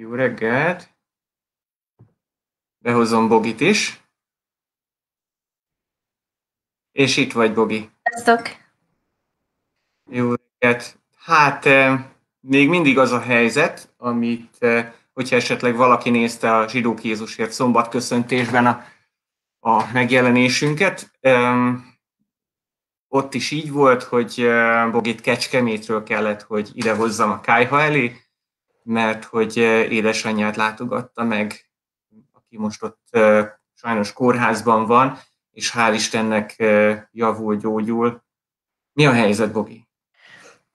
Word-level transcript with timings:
Jó 0.00 0.14
reggelt! 0.14 0.96
Behozom 2.78 3.28
Bogit 3.28 3.60
is. 3.60 4.02
És 6.92 7.16
itt 7.16 7.32
vagy, 7.32 7.54
Bogi. 7.54 7.90
Sziasztok! 8.02 8.56
Jó 10.10 10.32
reggelt! 10.34 10.98
Hát 11.16 11.64
még 12.40 12.68
mindig 12.68 12.98
az 12.98 13.12
a 13.12 13.20
helyzet, 13.20 13.94
amit, 13.96 14.66
hogyha 15.12 15.36
esetleg 15.36 15.76
valaki 15.76 16.10
nézte 16.10 16.56
a 16.56 16.68
Zsidók 16.68 17.04
Jézusért 17.04 17.52
szombatköszöntésben 17.52 18.66
a, 18.66 18.84
a 19.58 19.92
megjelenésünket, 19.92 21.10
ott 23.08 23.34
is 23.34 23.50
így 23.50 23.70
volt, 23.70 24.02
hogy 24.02 24.48
Bogit 24.90 25.20
Kecskemétről 25.20 26.02
kellett, 26.02 26.42
hogy 26.42 26.70
ide 26.72 26.94
hozzam 26.94 27.30
a 27.30 27.40
kájha 27.40 27.80
elé, 27.80 28.27
mert 28.88 29.24
hogy 29.24 29.56
édesanyját 29.90 30.56
látogatta 30.56 31.24
meg, 31.24 31.70
aki 32.32 32.58
most 32.58 32.82
ott 32.82 33.18
sajnos 33.74 34.12
kórházban 34.12 34.86
van, 34.86 35.18
és 35.50 35.72
hál' 35.76 35.92
Istennek 35.94 36.56
javul, 37.10 37.56
gyógyul. 37.56 38.24
Mi 38.92 39.06
a 39.06 39.12
helyzet, 39.12 39.52
Bogi? 39.52 39.88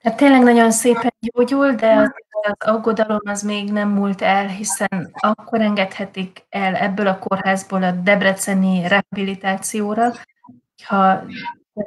Hát 0.02 0.16
tényleg 0.16 0.42
nagyon 0.42 0.70
szépen 0.70 1.12
gyógyul, 1.20 1.72
de 1.72 1.92
az, 1.92 2.12
az 2.42 2.68
aggodalom 2.68 3.20
az 3.24 3.42
még 3.42 3.72
nem 3.72 3.88
múlt 3.88 4.22
el, 4.22 4.46
hiszen 4.46 5.10
akkor 5.12 5.60
engedhetik 5.60 6.44
el 6.48 6.74
ebből 6.74 7.06
a 7.06 7.18
kórházból 7.18 7.82
a 7.82 7.90
debreceni 7.90 8.88
rehabilitációra, 8.88 10.12
ha 10.84 11.22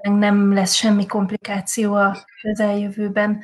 nem 0.01 0.53
lesz 0.53 0.73
semmi 0.73 1.05
komplikáció 1.05 1.93
a 1.93 2.17
közeljövőben. 2.41 3.43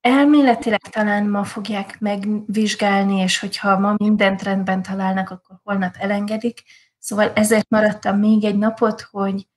Elméletileg 0.00 0.80
talán 0.80 1.26
ma 1.26 1.44
fogják 1.44 2.00
megvizsgálni, 2.00 3.20
és 3.20 3.38
hogyha 3.38 3.78
ma 3.78 3.94
mindent 3.96 4.42
rendben 4.42 4.82
találnak, 4.82 5.30
akkor 5.30 5.60
holnap 5.62 5.94
elengedik. 5.98 6.62
Szóval 6.98 7.32
ezért 7.34 7.68
maradtam 7.68 8.18
még 8.18 8.44
egy 8.44 8.58
napot, 8.58 9.00
hogy 9.00 9.48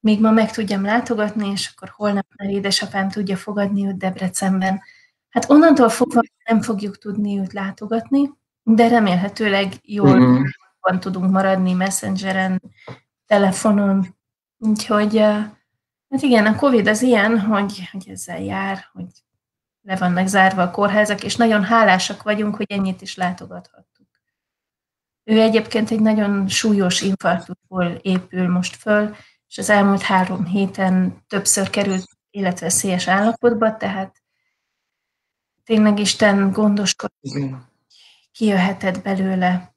még 0.00 0.20
ma 0.20 0.30
meg 0.30 0.50
tudjam 0.50 0.84
látogatni, 0.84 1.50
és 1.50 1.70
akkor 1.74 1.92
holnap 1.96 2.26
már 2.36 2.50
édesapám 2.50 3.08
tudja 3.08 3.36
fogadni 3.36 3.86
őt 3.86 3.96
Debrecenben. 3.96 4.80
Hát 5.30 5.50
onnantól 5.50 5.88
fogva 5.88 6.20
nem 6.44 6.60
fogjuk 6.60 6.98
tudni 6.98 7.38
őt 7.38 7.52
látogatni, 7.52 8.30
de 8.62 8.88
remélhetőleg 8.88 9.72
jól 9.82 10.18
mm-hmm. 10.18 10.98
tudunk 10.98 11.30
maradni 11.30 11.72
messengeren, 11.72 12.62
telefonon. 13.26 14.16
Úgyhogy 14.58 15.18
hát 15.18 16.22
igen, 16.22 16.46
a 16.46 16.56
Covid 16.56 16.86
az 16.86 17.02
ilyen, 17.02 17.40
hogy, 17.40 17.88
hogy 17.92 18.08
ezzel 18.08 18.40
jár, 18.40 18.84
hogy 18.92 19.21
le 19.82 19.96
vannak 19.96 20.26
zárva 20.26 20.62
a 20.62 20.70
kórházak, 20.70 21.24
és 21.24 21.36
nagyon 21.36 21.64
hálásak 21.64 22.22
vagyunk, 22.22 22.56
hogy 22.56 22.66
ennyit 22.70 23.02
is 23.02 23.16
látogathattuk. 23.16 24.08
Ő 25.24 25.40
egyébként 25.40 25.90
egy 25.90 26.00
nagyon 26.00 26.48
súlyos 26.48 27.00
infarktusból 27.00 27.86
épül 27.86 28.48
most 28.48 28.76
föl, 28.76 29.16
és 29.48 29.58
az 29.58 29.70
elmúlt 29.70 30.02
három 30.02 30.44
héten 30.44 31.24
többször 31.26 31.70
került 31.70 32.08
életveszélyes 32.30 33.08
állapotba, 33.08 33.76
tehát 33.76 34.22
tényleg 35.64 35.98
Isten 35.98 36.50
gondoskodik, 36.50 37.54
kijöhetett 38.32 39.02
belőle. 39.02 39.74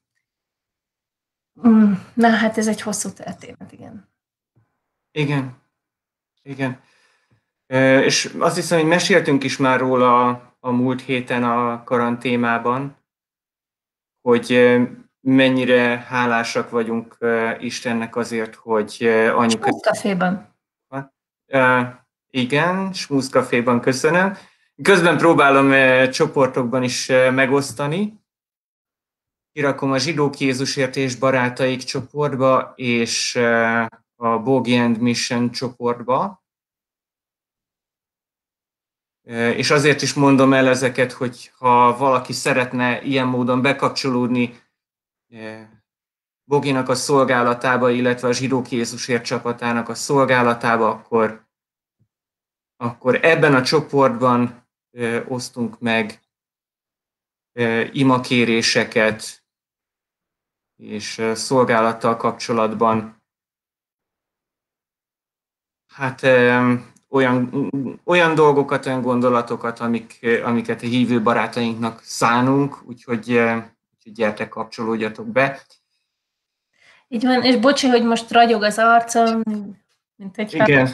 Mm, 1.67 1.93
na, 2.13 2.29
hát 2.29 2.57
ez 2.57 2.67
egy 2.67 2.81
hosszú 2.81 3.13
történet, 3.13 3.71
igen. 3.71 4.09
Igen, 5.11 5.61
igen. 6.41 6.81
És 8.03 8.35
azt 8.39 8.55
hiszem, 8.55 8.79
hogy 8.79 8.87
meséltünk 8.87 9.43
is 9.43 9.57
már 9.57 9.79
róla 9.79 10.27
a 10.59 10.71
múlt 10.71 11.01
héten 11.01 11.43
a 11.43 11.83
karantémában, 11.83 12.97
hogy 14.21 14.77
mennyire 15.21 16.05
hálásak 16.07 16.69
vagyunk 16.69 17.17
Istennek 17.59 18.15
azért, 18.15 18.55
hogy 18.55 19.03
anyuka... 19.35 19.67
Smooth 19.67 19.89
Igen, 22.29 22.93
Smooth 22.93 23.29
Caféban 23.29 23.79
köszönöm. 23.79 24.37
Közben 24.81 25.17
próbálom 25.17 25.71
csoportokban 26.11 26.83
is 26.83 27.07
megosztani. 27.31 28.23
Kirakom 29.51 29.91
a 29.91 29.97
Zsidók 29.97 30.37
Jézusért 30.37 30.95
és 30.95 31.15
Barátaik 31.15 31.83
csoportba, 31.83 32.73
és 32.75 33.35
a 34.15 34.39
Bogi 34.39 34.77
and 34.77 34.97
Mission 34.97 35.51
csoportba. 35.51 36.44
És 39.33 39.71
azért 39.71 40.01
is 40.01 40.13
mondom 40.13 40.53
el 40.53 40.67
ezeket, 40.67 41.11
hogy 41.11 41.51
ha 41.57 41.97
valaki 41.97 42.33
szeretne 42.33 43.01
ilyen 43.01 43.27
módon 43.27 43.61
bekapcsolódni 43.61 44.63
Boginak 46.47 46.89
a 46.89 46.95
szolgálatába, 46.95 47.89
illetve 47.89 48.27
a 48.27 48.33
Zsidók 48.33 48.69
Jézusért 48.69 49.23
csapatának 49.23 49.89
a 49.89 49.95
szolgálatába, 49.95 50.89
akkor, 50.89 51.47
akkor 52.77 53.19
ebben 53.21 53.55
a 53.55 53.63
csoportban 53.63 54.67
osztunk 55.27 55.79
meg 55.79 56.19
imakéréseket, 57.91 59.45
és 60.75 61.31
szolgálattal 61.33 62.17
kapcsolatban. 62.17 63.23
Hát 65.93 66.21
olyan, 67.15 67.69
olyan 68.03 68.35
dolgokat, 68.35 68.85
olyan 68.85 69.01
gondolatokat, 69.01 69.79
amik, 69.79 70.19
amiket 70.43 70.81
a 70.81 70.85
hívő 70.85 71.21
barátainknak 71.21 72.01
szánunk, 72.03 72.77
úgyhogy, 72.85 73.29
úgyhogy 73.29 74.13
gyertek, 74.13 74.49
kapcsolódjatok 74.49 75.27
be. 75.27 75.61
Így 77.07 77.23
van, 77.23 77.43
és 77.43 77.55
bocsi, 77.55 77.87
hogy 77.87 78.03
most 78.03 78.31
ragyog 78.31 78.63
az 78.63 78.77
arcom, 78.77 79.41
mint 80.15 80.37
egy 80.37 80.53
Igen, 80.53 80.93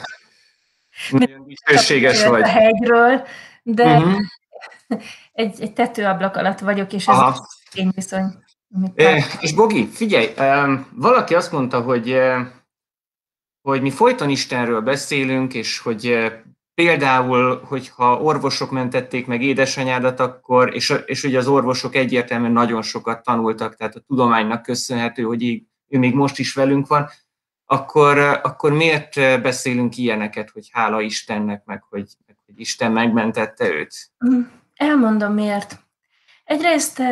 nagyon 1.10 1.44
dicsőséges 1.46 2.26
vagy. 2.26 2.42
A 2.42 2.46
hegyről, 2.46 3.26
de 3.62 3.96
uh-huh. 3.96 4.20
egy, 5.32 5.60
egy 5.60 5.72
tetőablak 5.72 6.36
alatt 6.36 6.58
vagyok, 6.58 6.92
és 6.92 7.08
ez 7.08 7.14
Aha. 7.14 7.46
viszony. 7.94 8.24
É, 8.94 9.22
és 9.40 9.54
Bogi, 9.54 9.86
figyelj, 9.86 10.34
valaki 10.90 11.34
azt 11.34 11.52
mondta, 11.52 11.80
hogy 11.80 12.16
hogy 13.62 13.82
mi 13.82 13.90
folyton 13.90 14.28
Istenről 14.28 14.80
beszélünk, 14.80 15.54
és 15.54 15.78
hogy 15.78 16.06
eh, 16.06 16.32
például, 16.74 17.62
hogyha 17.64 18.22
orvosok 18.22 18.70
mentették 18.70 19.26
meg 19.26 19.42
édesanyádat, 19.42 20.20
akkor, 20.20 20.74
és, 20.74 20.94
és 21.06 21.24
ugye 21.24 21.38
az 21.38 21.46
orvosok 21.46 21.94
egyértelműen 21.94 22.52
nagyon 22.52 22.82
sokat 22.82 23.22
tanultak, 23.22 23.76
tehát 23.76 23.94
a 23.94 24.00
tudománynak 24.00 24.62
köszönhető, 24.62 25.22
hogy 25.22 25.42
így, 25.42 25.62
ő 25.88 25.98
még 25.98 26.14
most 26.14 26.38
is 26.38 26.54
velünk 26.54 26.86
van, 26.86 27.08
akkor, 27.64 28.18
eh, 28.18 28.40
akkor 28.42 28.72
miért 28.72 29.16
eh, 29.16 29.40
beszélünk 29.40 29.96
ilyeneket, 29.96 30.50
hogy 30.50 30.68
hála 30.72 31.00
Istennek, 31.00 31.64
meg 31.64 31.82
hogy, 31.88 32.10
hogy 32.46 32.60
Isten 32.60 32.92
megmentette 32.92 33.72
őt? 33.72 33.94
Mm, 34.26 34.40
elmondom 34.74 35.32
miért. 35.32 35.80
Egyrészt 36.44 37.02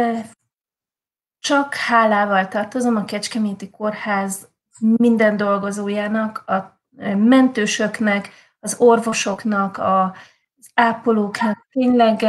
csak 1.41 1.75
hálával 1.75 2.49
tartozom 2.49 2.97
a 2.97 3.05
Kecskeméti 3.05 3.71
Kórház 3.71 4.50
minden 4.81 5.37
dolgozójának, 5.37 6.45
a 6.47 6.81
mentősöknek, 7.17 8.31
az 8.61 8.77
orvosoknak, 8.79 9.79
az 9.79 10.71
ápolóknak, 10.75 11.67
tényleg, 11.71 12.21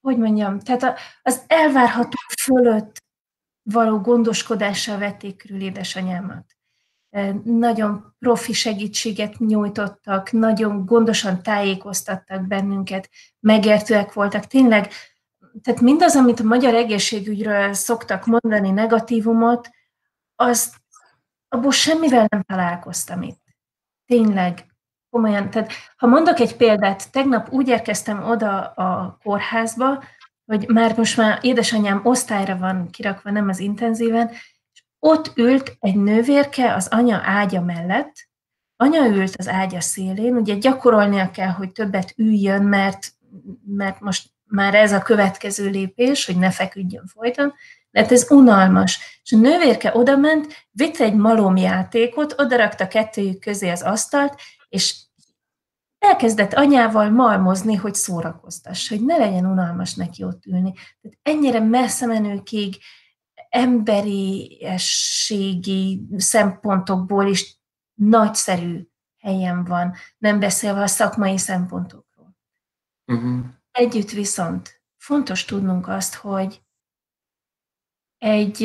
hogy 0.00 0.18
mondjam, 0.18 0.58
tehát 0.58 0.98
az 1.22 1.42
elvárható 1.46 2.16
fölött 2.42 3.02
való 3.62 4.00
gondoskodással 4.00 4.98
vették 4.98 5.36
körül 5.36 5.60
édesanyámat. 5.60 6.44
Nagyon 7.44 8.14
profi 8.18 8.52
segítséget 8.52 9.38
nyújtottak, 9.38 10.32
nagyon 10.32 10.84
gondosan 10.86 11.42
tájékoztattak 11.42 12.46
bennünket, 12.46 13.10
megértőek 13.40 14.12
voltak. 14.12 14.46
Tényleg, 14.46 14.92
tehát 15.62 15.80
mindaz, 15.80 16.16
amit 16.16 16.40
a 16.40 16.44
magyar 16.44 16.74
egészségügyről 16.74 17.72
szoktak 17.72 18.26
mondani 18.26 18.70
negatívumot, 18.70 19.70
azt 20.36 20.79
abból 21.50 21.70
semmivel 21.70 22.26
nem 22.28 22.42
találkoztam 22.42 23.22
itt. 23.22 23.42
Tényleg, 24.06 24.66
komolyan. 25.10 25.50
Tehát, 25.50 25.72
ha 25.96 26.06
mondok 26.06 26.40
egy 26.40 26.56
példát, 26.56 27.12
tegnap 27.12 27.52
úgy 27.52 27.68
érkeztem 27.68 28.24
oda 28.24 28.66
a 28.66 29.18
kórházba, 29.22 30.04
hogy 30.44 30.68
már 30.68 30.96
most 30.96 31.16
már 31.16 31.38
édesanyám 31.42 32.00
osztályra 32.04 32.56
van 32.56 32.90
kirakva, 32.90 33.30
nem 33.30 33.48
az 33.48 33.58
intenzíven, 33.58 34.28
és 34.72 34.84
ott 34.98 35.32
ült 35.36 35.76
egy 35.80 35.96
nővérke 35.96 36.74
az 36.74 36.88
anya 36.88 37.20
ágya 37.24 37.60
mellett, 37.60 38.28
anya 38.76 39.06
ült 39.06 39.36
az 39.36 39.48
ágya 39.48 39.80
szélén, 39.80 40.36
ugye 40.36 40.54
gyakorolnia 40.54 41.30
kell, 41.30 41.50
hogy 41.50 41.72
többet 41.72 42.12
üljön, 42.16 42.62
mert, 42.62 43.12
mert 43.66 44.00
most 44.00 44.28
már 44.50 44.74
ez 44.74 44.92
a 44.92 45.02
következő 45.02 45.68
lépés, 45.68 46.26
hogy 46.26 46.36
ne 46.36 46.50
feküdjön 46.50 47.06
folyton, 47.06 47.54
mert 47.90 48.12
ez 48.12 48.30
unalmas. 48.30 49.20
És 49.22 49.32
a 49.32 49.36
nővérke 49.36 49.90
odament, 49.94 50.66
vitt 50.70 50.96
egy 50.96 51.14
malomjátékot, 51.14 52.40
odarakta 52.40 52.88
kettőjük 52.88 53.40
közé 53.40 53.70
az 53.70 53.82
asztalt, 53.82 54.40
és 54.68 54.96
elkezdett 55.98 56.52
anyával 56.52 57.10
malmozni, 57.10 57.74
hogy 57.74 57.94
szórakoztass, 57.94 58.88
hogy 58.88 59.04
ne 59.04 59.16
legyen 59.16 59.46
unalmas 59.46 59.94
neki 59.94 60.24
ott 60.24 60.46
ülni. 60.46 60.72
Tehát 60.72 61.18
ennyire 61.22 61.60
messze 61.60 62.06
menőkig 62.06 62.76
emberiességi 63.48 66.06
szempontokból 66.16 67.26
is 67.26 67.58
nagyszerű 67.94 68.88
helyen 69.18 69.64
van, 69.64 69.94
nem 70.18 70.38
beszélve 70.38 70.82
a 70.82 70.86
szakmai 70.86 71.38
szempontokról. 71.38 72.36
Uh-huh. 73.06 73.44
Együtt 73.80 74.10
viszont 74.10 74.82
fontos 74.96 75.44
tudnunk 75.44 75.88
azt, 75.88 76.14
hogy 76.14 76.62
egy, 78.18 78.62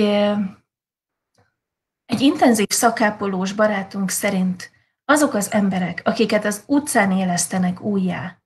egy 2.05 2.21
intenzív 2.21 2.69
szakápolós 2.69 3.53
barátunk 3.53 4.09
szerint 4.09 4.71
azok 5.05 5.33
az 5.33 5.51
emberek, 5.51 6.01
akiket 6.05 6.45
az 6.45 6.63
utcán 6.67 7.11
élesztenek 7.11 7.81
újjá, 7.81 8.41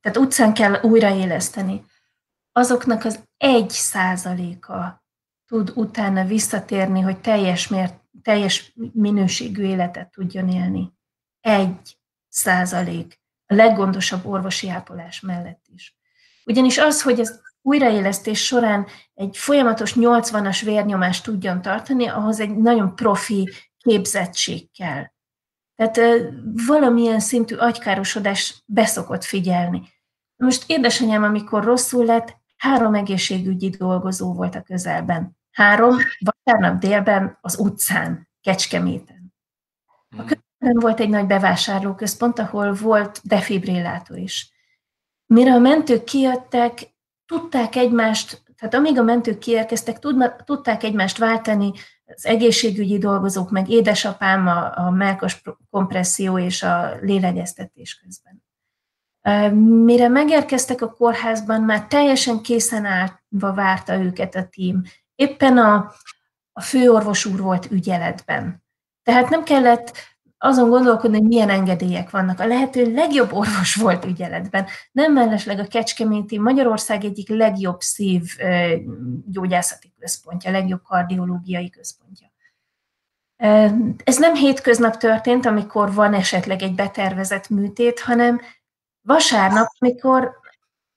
tehát 0.00 0.18
utcán 0.18 0.54
kell 0.54 0.82
újraéleszteni, 0.82 1.84
azoknak 2.52 3.04
az 3.04 3.24
egy 3.36 3.70
százaléka 3.70 5.04
tud 5.46 5.72
utána 5.74 6.24
visszatérni, 6.24 7.00
hogy 7.00 7.20
teljes, 7.20 7.68
mért, 7.68 8.00
teljes 8.22 8.72
minőségű 8.92 9.62
életet 9.62 10.10
tudjon 10.10 10.48
élni. 10.48 10.92
Egy 11.40 11.98
százalék. 12.28 13.19
A 13.50 13.54
leggondosabb 13.54 14.26
orvosi 14.26 14.68
ápolás 14.68 15.20
mellett 15.20 15.64
is. 15.74 15.96
Ugyanis 16.44 16.78
az, 16.78 17.02
hogy 17.02 17.20
az 17.20 17.40
újraélesztés 17.62 18.44
során 18.44 18.86
egy 19.14 19.36
folyamatos 19.36 19.94
80-as 19.96 20.60
vérnyomást 20.64 21.24
tudjon 21.24 21.62
tartani, 21.62 22.06
ahhoz 22.06 22.40
egy 22.40 22.56
nagyon 22.56 22.94
profi 22.94 23.50
képzettség 23.78 24.70
kell. 24.72 25.04
Tehát 25.76 26.22
valamilyen 26.66 27.20
szintű 27.20 27.56
agykárosodás 27.56 28.62
beszokott 28.66 29.24
figyelni. 29.24 29.82
Most 30.36 30.64
édesanyám, 30.66 31.22
amikor 31.22 31.64
rosszul 31.64 32.04
lett, 32.04 32.36
három 32.56 32.94
egészségügyi 32.94 33.68
dolgozó 33.68 34.32
volt 34.32 34.54
a 34.54 34.62
közelben. 34.62 35.38
Három 35.50 35.96
vasárnap 36.18 36.80
délben 36.80 37.38
az 37.40 37.58
utcán, 37.58 38.28
Kecskeméten. 38.40 39.34
A 40.16 40.22
hmm. 40.22 40.30
Volt 40.60 41.00
egy 41.00 41.08
nagy 41.08 41.26
bevásárlóközpont, 41.26 42.38
ahol 42.38 42.72
volt 42.72 43.20
defibrillátor 43.24 44.18
is. 44.18 44.52
Mire 45.26 45.52
a 45.52 45.58
mentők 45.58 46.04
kijöttek, 46.04 46.94
tudták 47.26 47.76
egymást, 47.76 48.42
tehát 48.56 48.74
amíg 48.74 48.98
a 48.98 49.02
mentők 49.02 49.38
kiérkeztek, 49.38 49.98
tudták 50.44 50.82
egymást 50.82 51.18
váltani 51.18 51.72
az 52.04 52.26
egészségügyi 52.26 52.98
dolgozók, 52.98 53.50
meg 53.50 53.68
édesapám 53.68 54.46
a, 54.46 54.78
a 54.78 54.90
melkos 54.90 55.42
kompresszió 55.70 56.38
és 56.38 56.62
a 56.62 56.96
lélegeztetés 57.00 57.94
közben. 57.94 58.42
Mire 59.84 60.08
megérkeztek 60.08 60.82
a 60.82 60.92
kórházban, 60.92 61.62
már 61.62 61.86
teljesen 61.86 62.40
készen 62.40 62.84
állva 62.84 63.54
várta 63.54 63.96
őket 63.96 64.34
a 64.34 64.46
tím. 64.48 64.82
Éppen 65.14 65.58
a, 65.58 65.92
a 66.52 66.60
főorvos 66.60 67.24
úr 67.24 67.40
volt 67.40 67.70
ügyeletben. 67.70 68.64
Tehát 69.02 69.28
nem 69.28 69.42
kellett 69.42 69.92
azon 70.42 70.68
gondolkodni, 70.68 71.18
hogy 71.18 71.26
milyen 71.26 71.50
engedélyek 71.50 72.10
vannak. 72.10 72.40
A 72.40 72.46
lehető 72.46 72.92
legjobb 72.94 73.32
orvos 73.32 73.74
volt 73.74 74.04
ügyeletben. 74.04 74.66
Nem 74.92 75.12
mellesleg 75.12 75.58
a 75.58 75.66
Kecskeméti 75.66 76.38
Magyarország 76.38 77.04
egyik 77.04 77.28
legjobb 77.28 77.80
szív 77.80 78.22
gyógyászati 79.26 79.92
központja, 79.98 80.50
legjobb 80.50 80.82
kardiológiai 80.82 81.70
központja. 81.70 82.28
Ez 84.04 84.18
nem 84.18 84.34
hétköznap 84.34 84.96
történt, 84.96 85.46
amikor 85.46 85.94
van 85.94 86.14
esetleg 86.14 86.62
egy 86.62 86.74
betervezett 86.74 87.48
műtét, 87.48 88.00
hanem 88.00 88.40
vasárnap, 89.00 89.68
amikor, 89.78 90.32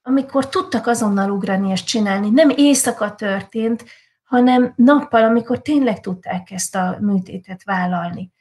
amikor 0.01 0.49
tudtak 0.49 0.87
azonnal 0.87 1.31
ugrani 1.31 1.69
és 1.69 1.83
csinálni. 1.83 2.29
Nem 2.29 2.49
éjszaka 2.49 3.15
történt, 3.15 3.85
hanem 4.23 4.73
nappal, 4.75 5.23
amikor 5.23 5.61
tényleg 5.61 5.99
tudták 5.99 6.51
ezt 6.51 6.75
a 6.75 6.97
műtétet 6.99 7.63
vállalni. 7.63 8.32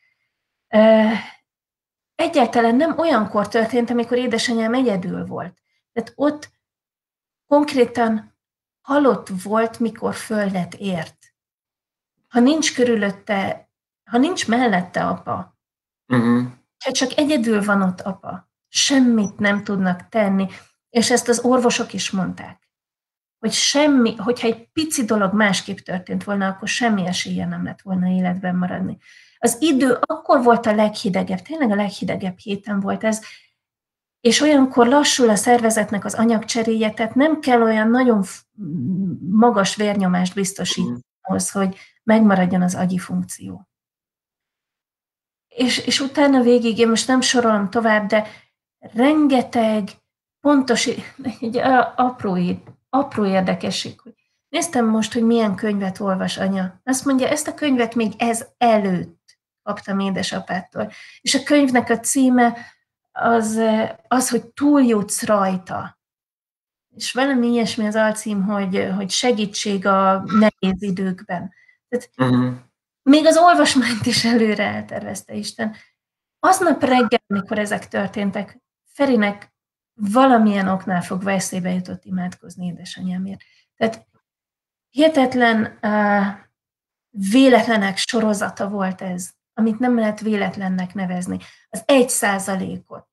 Egyáltalán 2.15 2.77
nem 2.77 2.99
olyankor 2.99 3.49
történt, 3.49 3.91
amikor 3.91 4.17
édesanyám 4.17 4.75
egyedül 4.75 5.27
volt. 5.27 5.63
Tehát 5.93 6.13
ott 6.15 6.51
konkrétan 7.47 8.37
halott 8.81 9.29
volt, 9.43 9.79
mikor 9.79 10.15
földet 10.15 10.75
ért. 10.75 11.35
Ha 12.29 12.41
nincs 12.41 12.75
körülötte, 12.75 13.69
ha 14.11 14.19
nincs 14.19 14.49
mellette 14.49 15.07
apa, 15.07 15.59
uh-huh. 16.07 16.47
ha 16.85 16.93
csak 16.93 17.17
egyedül 17.17 17.65
van 17.65 17.83
ott 17.83 18.01
apa, 18.01 18.51
semmit 18.69 19.39
nem 19.39 19.65
tudnak 19.65 20.09
tenni, 20.09 20.49
és 20.91 21.11
ezt 21.11 21.29
az 21.29 21.41
orvosok 21.41 21.93
is 21.93 22.11
mondták, 22.11 22.71
hogy 23.39 23.53
semmi, 23.53 24.17
hogyha 24.17 24.47
egy 24.47 24.69
pici 24.73 25.05
dolog 25.05 25.35
másképp 25.35 25.77
történt 25.77 26.25
volna, 26.25 26.47
akkor 26.47 26.69
semmi 26.69 27.07
esélye 27.07 27.47
nem 27.47 27.65
lett 27.65 27.81
volna 27.81 28.07
életben 28.09 28.57
maradni. 28.57 28.99
Az 29.45 29.57
idő 29.61 29.99
akkor 30.01 30.43
volt 30.43 30.67
a 30.67 30.75
leghidegebb, 30.75 31.39
tényleg 31.39 31.71
a 31.71 31.75
leghidegebb 31.75 32.39
héten 32.39 32.81
volt 32.81 33.05
ez, 33.05 33.21
és 34.21 34.41
olyankor 34.41 34.87
lassul 34.87 35.29
a 35.29 35.35
szervezetnek 35.35 36.05
az 36.05 36.15
anyagcseréje, 36.15 36.91
tehát 36.91 37.15
nem 37.15 37.41
kell 37.41 37.63
olyan 37.63 37.89
nagyon 37.89 38.23
magas 39.31 39.77
vérnyomást 39.77 40.35
biztosítani 40.35 41.01
ahhoz, 41.21 41.51
hogy 41.51 41.77
megmaradjon 42.03 42.63
az 42.63 42.75
agyi 42.75 42.99
funkció. 42.99 43.69
És, 45.49 45.79
és 45.79 46.01
utána 46.01 46.41
végig, 46.41 46.79
én 46.79 46.89
most 46.89 47.09
nem 47.09 47.21
sorolom 47.21 47.71
tovább, 47.71 48.07
de 48.07 48.27
rengeteg 48.79 49.89
pontos, 50.41 50.89
egy 51.41 51.57
apró, 51.97 52.39
apró 52.89 53.25
érdekesség, 53.25 54.01
hogy 54.01 54.15
néztem 54.49 54.87
most, 54.87 55.13
hogy 55.13 55.23
milyen 55.23 55.55
könyvet 55.55 56.01
olvas 56.01 56.39
anya. 56.39 56.81
Azt 56.85 57.05
mondja, 57.05 57.29
ezt 57.29 57.49
a 57.49 57.55
könyvet 57.55 57.95
még 57.95 58.13
ez 58.19 58.47
előtt 58.59 59.22
kaptam 59.63 59.99
édesapától. 59.99 60.93
És 61.21 61.35
a 61.35 61.43
könyvnek 61.43 61.91
a 61.91 62.01
címe 62.01 62.57
az, 63.13 63.61
az 64.09 64.31
hogy 64.31 64.47
túljutsz 64.47 65.23
rajta. 65.23 66.01
És 66.97 67.13
valami 67.13 67.47
ilyesmi 67.47 67.87
az 67.87 67.95
alcím, 67.95 68.43
hogy, 68.43 68.89
hogy 68.97 69.11
segítség 69.11 69.87
a 69.87 70.25
nehéz 70.25 70.83
időkben. 70.83 71.53
Tehát 71.89 72.11
uh-huh. 72.17 72.55
Még 73.03 73.27
az 73.27 73.37
olvasmányt 73.37 74.07
is 74.07 74.25
előre 74.25 74.65
eltervezte 74.65 75.35
Isten. 75.35 75.77
Aznap 76.39 76.83
reggel, 76.83 77.23
amikor 77.27 77.59
ezek 77.59 77.89
történtek, 77.89 78.61
Ferinek 78.85 79.53
valamilyen 79.95 80.69
oknál 80.69 81.03
fogva 81.03 81.31
eszébe 81.31 81.71
jutott 81.71 82.05
imádkozni 82.05 82.67
édesanyámért. 82.67 83.41
Tehát 83.77 84.07
hihetetlen 84.91 85.79
uh, 85.83 86.27
véletlenek 87.31 87.97
sorozata 87.97 88.69
volt 88.69 89.01
ez 89.01 89.31
amit 89.55 89.79
nem 89.79 89.99
lehet 89.99 90.21
véletlennek 90.21 90.95
nevezni. 90.95 91.39
Az 91.71 91.83
egy 91.87 92.09
százalékot. 92.09 93.07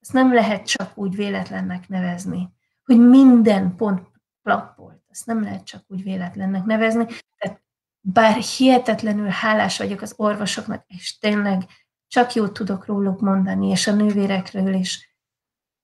Ezt 0.00 0.12
nem 0.12 0.34
lehet 0.34 0.66
csak 0.66 0.98
úgy 0.98 1.16
véletlennek 1.16 1.88
nevezni, 1.88 2.52
hogy 2.84 2.98
minden 2.98 3.76
pont 3.76 4.08
plappolt. 4.42 5.02
Ezt 5.08 5.26
nem 5.26 5.42
lehet 5.42 5.64
csak 5.64 5.84
úgy 5.86 6.02
véletlennek 6.02 6.64
nevezni. 6.64 7.06
Tehát 7.38 7.62
bár 8.00 8.34
hihetetlenül 8.34 9.28
hálás 9.28 9.78
vagyok 9.78 10.00
az 10.00 10.14
orvosoknak, 10.16 10.84
és 10.86 11.18
tényleg 11.18 11.62
csak 12.06 12.34
jót 12.34 12.52
tudok 12.52 12.86
róluk 12.86 13.20
mondani, 13.20 13.68
és 13.68 13.86
a 13.86 13.94
nővérekről 13.94 14.74
is, 14.74 15.10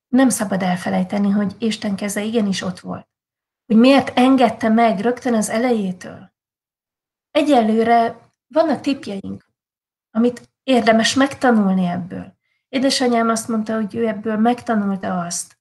nem 0.08 0.28
szabad 0.28 0.62
elfelejteni, 0.62 1.30
hogy 1.30 1.54
Isten 1.58 1.96
keze 1.96 2.22
igenis 2.22 2.62
ott 2.62 2.80
volt. 2.80 3.08
Hogy 3.66 3.76
miért 3.76 4.18
engedte 4.18 4.68
meg 4.68 5.00
rögtön 5.00 5.34
az 5.34 5.48
elejétől. 5.48 6.32
Egyelőre 7.30 8.18
vannak 8.46 8.80
tipjeink, 8.80 9.45
amit 10.16 10.50
érdemes 10.62 11.14
megtanulni 11.14 11.86
ebből. 11.86 12.36
Édesanyám 12.68 13.28
azt 13.28 13.48
mondta, 13.48 13.74
hogy 13.74 13.94
ő 13.94 14.06
ebből 14.06 14.36
megtanulta 14.36 15.20
azt, 15.20 15.58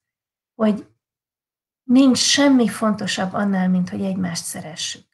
hogy 0.54 0.86
nincs 1.82 2.18
semmi 2.18 2.68
fontosabb 2.68 3.32
annál, 3.32 3.68
mint 3.68 3.88
hogy 3.88 4.02
egymást 4.02 4.44
szeressük. 4.44 5.04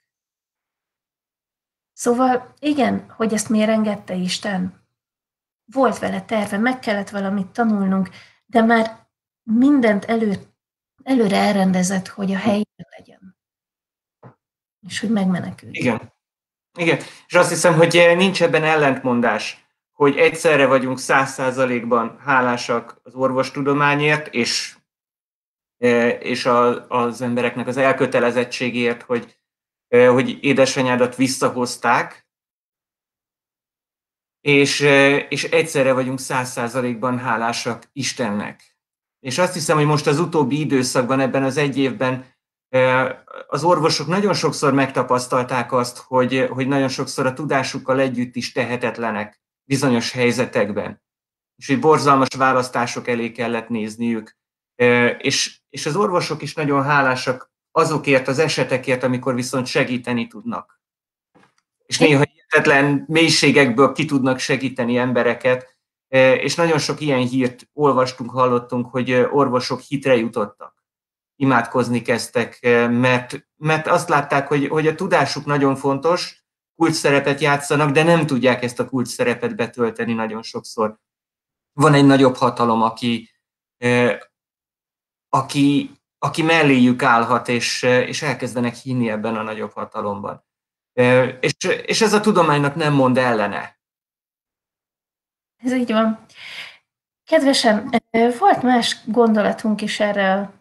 Szóval 1.92 2.54
igen, 2.58 3.10
hogy 3.10 3.32
ezt 3.32 3.48
miért 3.48 3.70
engedte 3.70 4.14
Isten? 4.14 4.86
Volt 5.64 5.98
vele 5.98 6.22
terve, 6.22 6.58
meg 6.58 6.78
kellett 6.78 7.10
valamit 7.10 7.46
tanulnunk, 7.46 8.10
de 8.46 8.62
már 8.62 9.08
mindent 9.42 10.04
elő, 10.04 10.34
előre 11.02 11.36
elrendezett, 11.36 12.08
hogy 12.08 12.32
a 12.32 12.38
helyén 12.38 12.64
legyen. 12.96 13.36
És 14.86 15.00
hogy 15.00 15.10
megmenekül. 15.10 15.74
Igen. 15.74 16.12
Igen, 16.78 16.98
és 17.26 17.34
azt 17.34 17.48
hiszem, 17.48 17.74
hogy 17.74 17.96
eh, 17.96 18.16
nincs 18.16 18.42
ebben 18.42 18.64
ellentmondás, 18.64 19.66
hogy 19.92 20.16
egyszerre 20.16 20.66
vagyunk 20.66 20.98
száz 20.98 21.32
százalékban 21.32 22.18
hálásak 22.18 23.00
az 23.02 23.14
orvostudományért, 23.14 24.34
és, 24.34 24.76
eh, 25.78 26.18
és 26.22 26.46
a, 26.46 26.88
az 26.88 27.20
embereknek 27.20 27.66
az 27.66 27.76
elkötelezettségért, 27.76 29.02
hogy, 29.02 29.38
eh, 29.88 30.12
hogy, 30.12 30.38
édesanyádat 30.44 31.16
visszahozták, 31.16 32.26
és, 34.40 34.80
és 35.28 35.44
egyszerre 35.44 35.92
vagyunk 35.92 36.18
száz 36.18 36.50
százalékban 36.50 37.18
hálásak 37.18 37.88
Istennek. 37.92 38.76
És 39.20 39.38
azt 39.38 39.52
hiszem, 39.52 39.76
hogy 39.76 39.86
most 39.86 40.06
az 40.06 40.18
utóbbi 40.18 40.60
időszakban, 40.60 41.20
ebben 41.20 41.42
az 41.42 41.56
egy 41.56 41.78
évben 41.78 42.31
az 43.46 43.64
orvosok 43.64 44.06
nagyon 44.06 44.34
sokszor 44.34 44.72
megtapasztalták 44.72 45.72
azt, 45.72 45.98
hogy, 45.98 46.46
hogy 46.50 46.68
nagyon 46.68 46.88
sokszor 46.88 47.26
a 47.26 47.32
tudásukkal 47.32 48.00
együtt 48.00 48.36
is 48.36 48.52
tehetetlenek 48.52 49.40
bizonyos 49.64 50.10
helyzetekben. 50.10 51.02
És 51.56 51.66
hogy 51.66 51.80
borzalmas 51.80 52.28
választások 52.36 53.08
elé 53.08 53.32
kellett 53.32 53.68
nézniük. 53.68 54.36
És, 55.18 55.60
és 55.68 55.86
az 55.86 55.96
orvosok 55.96 56.42
is 56.42 56.54
nagyon 56.54 56.82
hálásak 56.82 57.50
azokért 57.70 58.28
az 58.28 58.38
esetekért, 58.38 59.02
amikor 59.02 59.34
viszont 59.34 59.66
segíteni 59.66 60.26
tudnak. 60.26 60.80
És 61.86 61.98
néha 61.98 62.24
hihetetlen 62.32 63.04
mélységekből 63.08 63.92
ki 63.92 64.04
tudnak 64.04 64.38
segíteni 64.38 64.96
embereket, 64.96 65.76
és 66.38 66.54
nagyon 66.54 66.78
sok 66.78 67.00
ilyen 67.00 67.26
hírt 67.26 67.68
olvastunk, 67.72 68.30
hallottunk, 68.30 68.86
hogy 68.86 69.12
orvosok 69.12 69.80
hitre 69.80 70.16
jutottak 70.16 70.81
imádkozni 71.42 72.02
kezdtek, 72.02 72.58
mert, 72.90 73.46
mert 73.56 73.86
azt 73.86 74.08
látták, 74.08 74.48
hogy, 74.48 74.68
hogy 74.68 74.86
a 74.86 74.94
tudásuk 74.94 75.44
nagyon 75.44 75.76
fontos, 75.76 76.44
kulcs 76.76 76.94
szerepet 76.94 77.40
játszanak, 77.40 77.90
de 77.90 78.02
nem 78.02 78.26
tudják 78.26 78.62
ezt 78.62 78.78
a 78.78 78.88
kulcs 78.88 79.08
szerepet 79.08 79.56
betölteni 79.56 80.12
nagyon 80.12 80.42
sokszor. 80.42 80.98
Van 81.72 81.94
egy 81.94 82.06
nagyobb 82.06 82.36
hatalom, 82.36 82.82
aki, 82.82 83.30
aki, 85.28 85.90
aki 86.18 86.42
melléjük 86.42 87.02
állhat, 87.02 87.48
és, 87.48 87.82
és 87.82 88.22
elkezdenek 88.22 88.74
hinni 88.74 89.10
ebben 89.10 89.36
a 89.36 89.42
nagyobb 89.42 89.72
hatalomban. 89.72 90.44
És, 91.40 91.54
és 91.84 92.00
ez 92.00 92.12
a 92.12 92.20
tudománynak 92.20 92.74
nem 92.74 92.92
mond 92.92 93.18
ellene. 93.18 93.80
Ez 95.56 95.72
így 95.72 95.92
van. 95.92 96.24
Kedvesem, 97.24 97.90
volt 98.38 98.62
más 98.62 98.96
gondolatunk 99.06 99.82
is 99.82 100.00
erre 100.00 100.60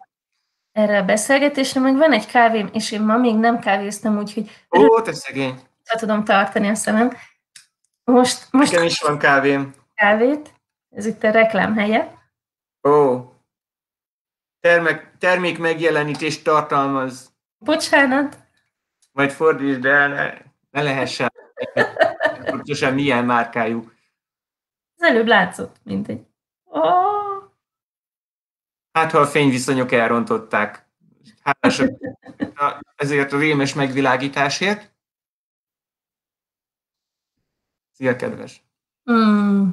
erre 0.71 0.97
a 0.97 1.05
beszélgetésre, 1.05 1.79
meg 1.79 1.95
van 1.95 2.11
egy 2.11 2.25
kávém, 2.25 2.69
és 2.73 2.91
én 2.91 3.01
ma 3.01 3.17
még 3.17 3.35
nem 3.35 3.59
kávéztam, 3.59 4.17
úgyhogy... 4.17 4.49
Ó, 4.77 5.01
te 5.01 5.13
szegény! 5.13 5.59
Ha 5.85 5.97
tudom 5.97 6.23
tartani 6.23 6.67
a 6.67 6.75
szemem. 6.75 7.11
Most, 8.03 8.47
most 8.51 8.71
Nekem 8.71 8.85
is 8.85 9.01
van 9.01 9.17
kávém. 9.17 9.73
Kávét. 9.95 10.53
Ez 10.89 11.05
itt 11.05 11.23
a 11.23 11.31
reklám 11.31 11.77
helye. 11.77 12.29
Ó. 12.87 13.19
Termek, 14.59 15.17
termék 15.17 15.59
megjelenítést 15.59 16.43
tartalmaz. 16.43 17.33
Bocsánat. 17.57 18.37
Majd 19.11 19.31
fordítsd 19.31 19.85
el, 19.85 20.07
ne, 20.07 20.33
ne 20.69 20.81
lehessen. 20.81 21.31
Pontosan 22.45 22.93
milyen 22.93 23.25
márkájú. 23.25 23.91
Az 24.95 25.07
előbb 25.07 25.27
látszott, 25.27 25.75
mint 25.83 26.07
egy... 26.07 26.25
Oh. 26.63 27.20
Hát, 28.91 29.11
ha 29.11 29.19
a 29.19 29.25
fényviszonyok 29.25 29.91
elrontották. 29.91 30.87
Hálásak 31.41 31.89
ezért 32.95 33.31
a 33.31 33.37
rémes 33.37 33.73
megvilágításért. 33.73 34.93
Szia, 37.91 38.15
kedves! 38.15 38.63
Mm. 39.11 39.69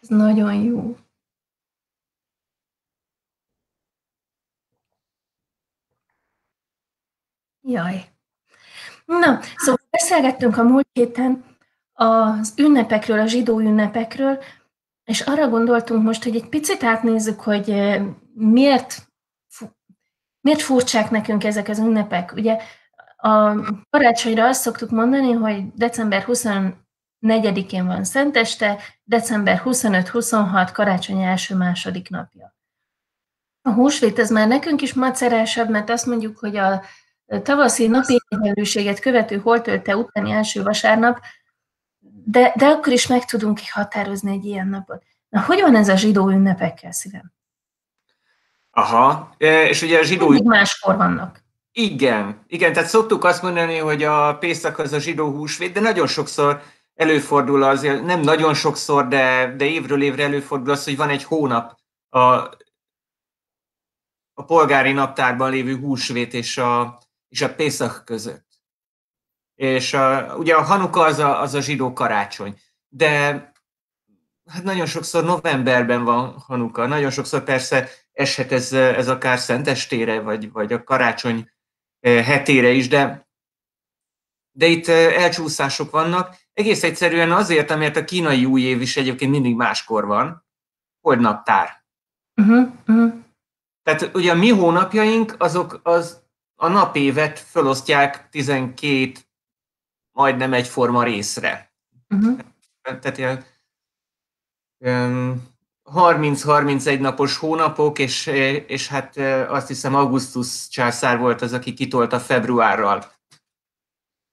Ez 0.00 0.08
nagyon 0.08 0.54
jó. 0.54 0.96
Jaj. 7.60 8.04
Na, 9.04 9.40
szóval 9.56 9.80
beszélgettünk 9.90 10.56
a 10.56 10.62
múlt 10.62 10.88
héten 10.92 11.44
az 11.92 12.54
ünnepekről, 12.56 13.18
a 13.18 13.26
zsidó 13.26 13.58
ünnepekről, 13.58 14.42
és 15.08 15.20
arra 15.20 15.48
gondoltunk 15.48 16.02
most, 16.02 16.24
hogy 16.24 16.36
egy 16.36 16.48
picit 16.48 16.82
átnézzük, 16.82 17.40
hogy 17.40 17.98
miért, 18.34 19.08
miért 20.40 20.60
furcsák 20.60 21.10
nekünk 21.10 21.44
ezek 21.44 21.68
az 21.68 21.78
ünnepek. 21.78 22.32
Ugye 22.32 22.58
a 23.16 23.54
karácsonyra 23.90 24.46
azt 24.46 24.60
szoktuk 24.60 24.90
mondani, 24.90 25.32
hogy 25.32 25.72
december 25.74 26.24
24-én 26.26 27.86
van 27.86 28.04
Szenteste, 28.04 28.78
december 29.04 29.62
25-26 29.64 30.70
karácsony 30.72 31.22
első-második 31.22 32.08
napja. 32.08 32.56
A 33.62 33.70
húsvét 33.70 34.18
ez 34.18 34.30
már 34.30 34.48
nekünk 34.48 34.82
is 34.82 34.94
macerásabb, 34.94 35.68
mert 35.68 35.90
azt 35.90 36.06
mondjuk, 36.06 36.38
hogy 36.38 36.56
a 36.56 36.82
tavaszi 37.42 37.86
napi 37.86 38.20
egyenlőséget 38.28 39.00
követő 39.00 39.38
holtölte 39.38 39.96
utáni 39.96 40.30
első 40.30 40.62
vasárnap 40.62 41.18
de, 42.30 42.52
de 42.56 42.66
akkor 42.66 42.92
is 42.92 43.06
meg 43.06 43.24
tudunk 43.24 43.60
határozni 43.70 44.32
egy 44.32 44.44
ilyen 44.44 44.68
napot. 44.68 45.02
Na, 45.28 45.40
hogy 45.40 45.60
van 45.60 45.76
ez 45.76 45.88
a 45.88 45.96
zsidó 45.96 46.28
ünnepekkel 46.28 46.92
szívem? 46.92 47.32
Aha, 48.70 49.34
e, 49.38 49.68
és 49.68 49.82
ugye 49.82 49.98
a 49.98 50.02
zsidó... 50.02 50.28
Mindig 50.28 50.46
máskor 50.46 50.96
vannak. 50.96 51.42
Igen, 51.72 52.44
igen, 52.46 52.72
tehát 52.72 52.88
szoktuk 52.88 53.24
azt 53.24 53.42
mondani, 53.42 53.78
hogy 53.78 54.02
a 54.02 54.38
Pészak 54.38 54.78
az 54.78 54.92
a 54.92 54.98
zsidó 54.98 55.30
húsvét, 55.30 55.72
de 55.72 55.80
nagyon 55.80 56.06
sokszor 56.06 56.62
előfordul 56.94 57.62
az, 57.62 57.82
nem 57.82 58.20
nagyon 58.20 58.54
sokszor, 58.54 59.08
de, 59.08 59.54
de 59.56 59.64
évről 59.64 60.02
évre 60.02 60.22
előfordul 60.22 60.72
az, 60.72 60.84
hogy 60.84 60.96
van 60.96 61.08
egy 61.08 61.24
hónap 61.24 61.78
a, 62.08 62.20
a 64.34 64.44
polgári 64.46 64.92
naptárban 64.92 65.50
lévő 65.50 65.76
húsvét 65.76 66.34
és 66.34 66.58
a, 66.58 66.98
és 67.28 67.42
a 67.42 67.54
Pészak 67.54 68.02
között 68.04 68.47
és 69.58 69.94
a, 69.94 70.34
ugye 70.36 70.54
a 70.54 70.62
Hanuka 70.62 71.00
az 71.00 71.18
a, 71.18 71.40
az 71.40 71.54
a 71.54 71.60
zsidó 71.60 71.92
karácsony, 71.92 72.58
de 72.88 73.10
hát 74.50 74.62
nagyon 74.62 74.86
sokszor 74.86 75.24
novemberben 75.24 76.04
van 76.04 76.38
Hanuka, 76.46 76.86
nagyon 76.86 77.10
sokszor 77.10 77.44
persze 77.44 77.88
eshet 78.12 78.52
ez, 78.52 78.72
ez 78.72 79.08
akár 79.08 79.38
szentestére, 79.38 80.20
vagy, 80.20 80.52
vagy 80.52 80.72
a 80.72 80.84
karácsony 80.84 81.50
hetére 82.00 82.70
is, 82.70 82.88
de, 82.88 83.28
de 84.50 84.66
itt 84.66 84.88
elcsúszások 84.88 85.90
vannak. 85.90 86.36
Egész 86.52 86.82
egyszerűen 86.82 87.32
azért, 87.32 87.70
amért 87.70 87.96
a 87.96 88.04
kínai 88.04 88.44
új 88.44 88.62
év 88.62 88.80
is 88.80 88.96
egyébként 88.96 89.30
mindig 89.30 89.56
máskor 89.56 90.06
van, 90.06 90.46
hogy 91.00 91.18
naptár. 91.18 91.84
Uh-huh, 92.34 92.68
uh-huh. 92.86 93.12
Tehát 93.82 94.14
ugye 94.14 94.32
a 94.32 94.34
mi 94.34 94.50
hónapjaink, 94.50 95.34
azok 95.38 95.80
az 95.82 96.22
a 96.54 96.68
napévet 96.68 97.38
felosztják 97.38 98.28
12 98.28 99.12
majdnem 100.18 100.52
egyforma 100.52 101.02
részre. 101.02 101.72
Uh-huh. 102.08 102.38
Tehát 102.82 103.18
ilyen, 103.18 103.44
30-31 105.84 107.00
napos 107.00 107.36
hónapok, 107.36 107.98
és, 107.98 108.26
és 108.66 108.88
hát 108.88 109.16
azt 109.48 109.68
hiszem 109.68 109.94
Augustus 109.94 110.68
császár 110.68 111.18
volt 111.18 111.42
az, 111.42 111.52
aki 111.52 111.74
kitolta 111.74 112.20
februárral. 112.20 113.04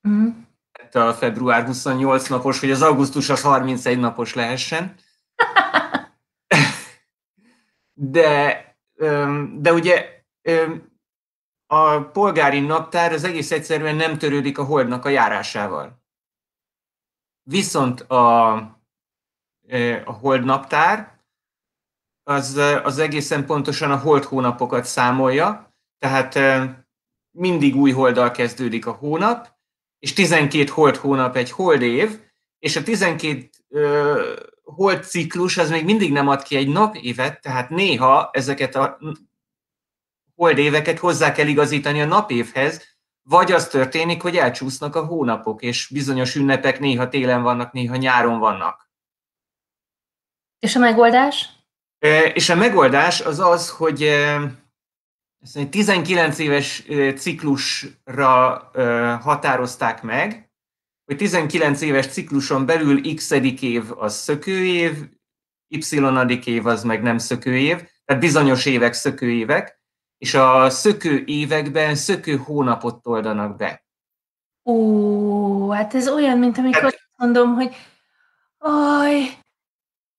Uh-huh. 0.08 0.34
A 0.92 1.14
február 1.14 1.66
28 1.66 2.28
napos, 2.28 2.60
hogy 2.60 2.72
az 2.72 2.82
augusztus 2.82 3.30
az 3.30 3.42
31 3.42 4.00
napos 4.00 4.34
lehessen. 4.34 4.96
De, 7.98 8.64
de 9.58 9.74
ugye 9.74 10.24
a 11.68 12.00
polgári 12.00 12.60
naptár 12.60 13.12
az 13.12 13.24
egész 13.24 13.52
egyszerűen 13.52 13.96
nem 13.96 14.18
törődik 14.18 14.58
a 14.58 14.64
holdnak 14.64 15.06
a 15.06 15.10
járásával. 15.10 16.04
Viszont 17.44 18.02
a, 18.02 18.54
a 20.06 20.12
hold 20.12 20.44
naptár 20.44 21.20
az, 22.24 22.62
az 22.84 22.98
egészen 22.98 23.46
pontosan 23.46 23.92
a 23.92 23.98
hold 23.98 24.24
hónapokat 24.24 24.86
számolja, 24.86 25.74
tehát 25.98 26.40
mindig 27.32 27.76
új 27.76 27.92
holdal 27.92 28.32
kezdődik 28.32 28.86
a 28.86 28.92
hónap, 28.92 29.54
és 30.00 30.14
12 30.14 30.72
hold 30.72 30.96
hónap 30.96 31.36
egy 31.36 31.52
hold 31.52 31.82
év, 31.82 32.20
és 32.60 32.76
a 32.76 32.84
12 32.84 33.50
uh, 33.70 34.20
hold 34.64 35.04
ciklus 35.04 35.58
az 35.58 35.70
még 35.70 35.86
mindig 35.86 36.12
nem 36.12 36.28
ad 36.28 36.44
ki 36.44 36.56
egy 36.56 36.68
napévet, 36.68 37.42
tehát 37.42 37.70
néha 37.70 38.30
ezeket 38.34 38.76
a 38.76 38.98
holdéveket 40.36 41.00
hozzá 41.00 41.32
kell 41.32 41.48
igazítani 41.48 42.02
a 42.02 42.06
napévhez, 42.06 42.98
vagy 43.22 43.52
az 43.52 43.68
történik, 43.68 44.22
hogy 44.22 44.38
elcsúsznak 44.38 44.96
a 44.96 45.06
hónapok, 45.06 45.62
és 45.62 45.88
bizonyos 45.88 46.36
ünnepek 46.36 46.80
néha 46.80 47.10
télen 47.10 47.42
vannak, 47.42 47.72
néha 47.72 47.96
nyáron 47.96 48.40
vannak. 48.40 48.90
És 50.60 50.76
a 50.76 50.80
megoldás? 50.80 51.50
És 52.34 52.50
a 52.50 52.56
megoldás 52.56 53.22
az 53.22 53.40
az, 53.40 53.70
hogy 53.70 54.12
19 55.70 56.40
éves 56.40 56.84
ciklusra 57.18 58.72
határozták 59.22 60.02
meg, 60.02 60.50
hogy 61.06 61.18
19 61.18 61.82
éves 61.82 62.08
cikluson 62.08 62.66
belül 62.66 63.16
x 63.16 63.32
év 63.60 63.92
az 63.98 64.16
szökőév, 64.16 65.10
y 65.68 66.40
év 66.46 66.66
az 66.66 66.84
meg 66.84 67.02
nem 67.02 67.18
szökőév, 67.18 67.88
tehát 68.06 68.22
bizonyos 68.22 68.66
évek 68.66 68.94
szökőévek, 68.94 69.84
és 70.18 70.34
a 70.34 70.70
szökő 70.70 71.24
években 71.26 71.96
szökő 71.96 72.36
hónapot 72.38 73.02
toldanak 73.02 73.58
be. 73.58 73.84
Ó, 74.66 75.70
hát 75.70 75.96
ez 75.96 76.08
olyan, 76.08 76.38
mint 76.38 76.58
amikor 76.58 76.96
mondom, 77.16 77.54
hogy 77.54 77.76
aj, 78.58 79.38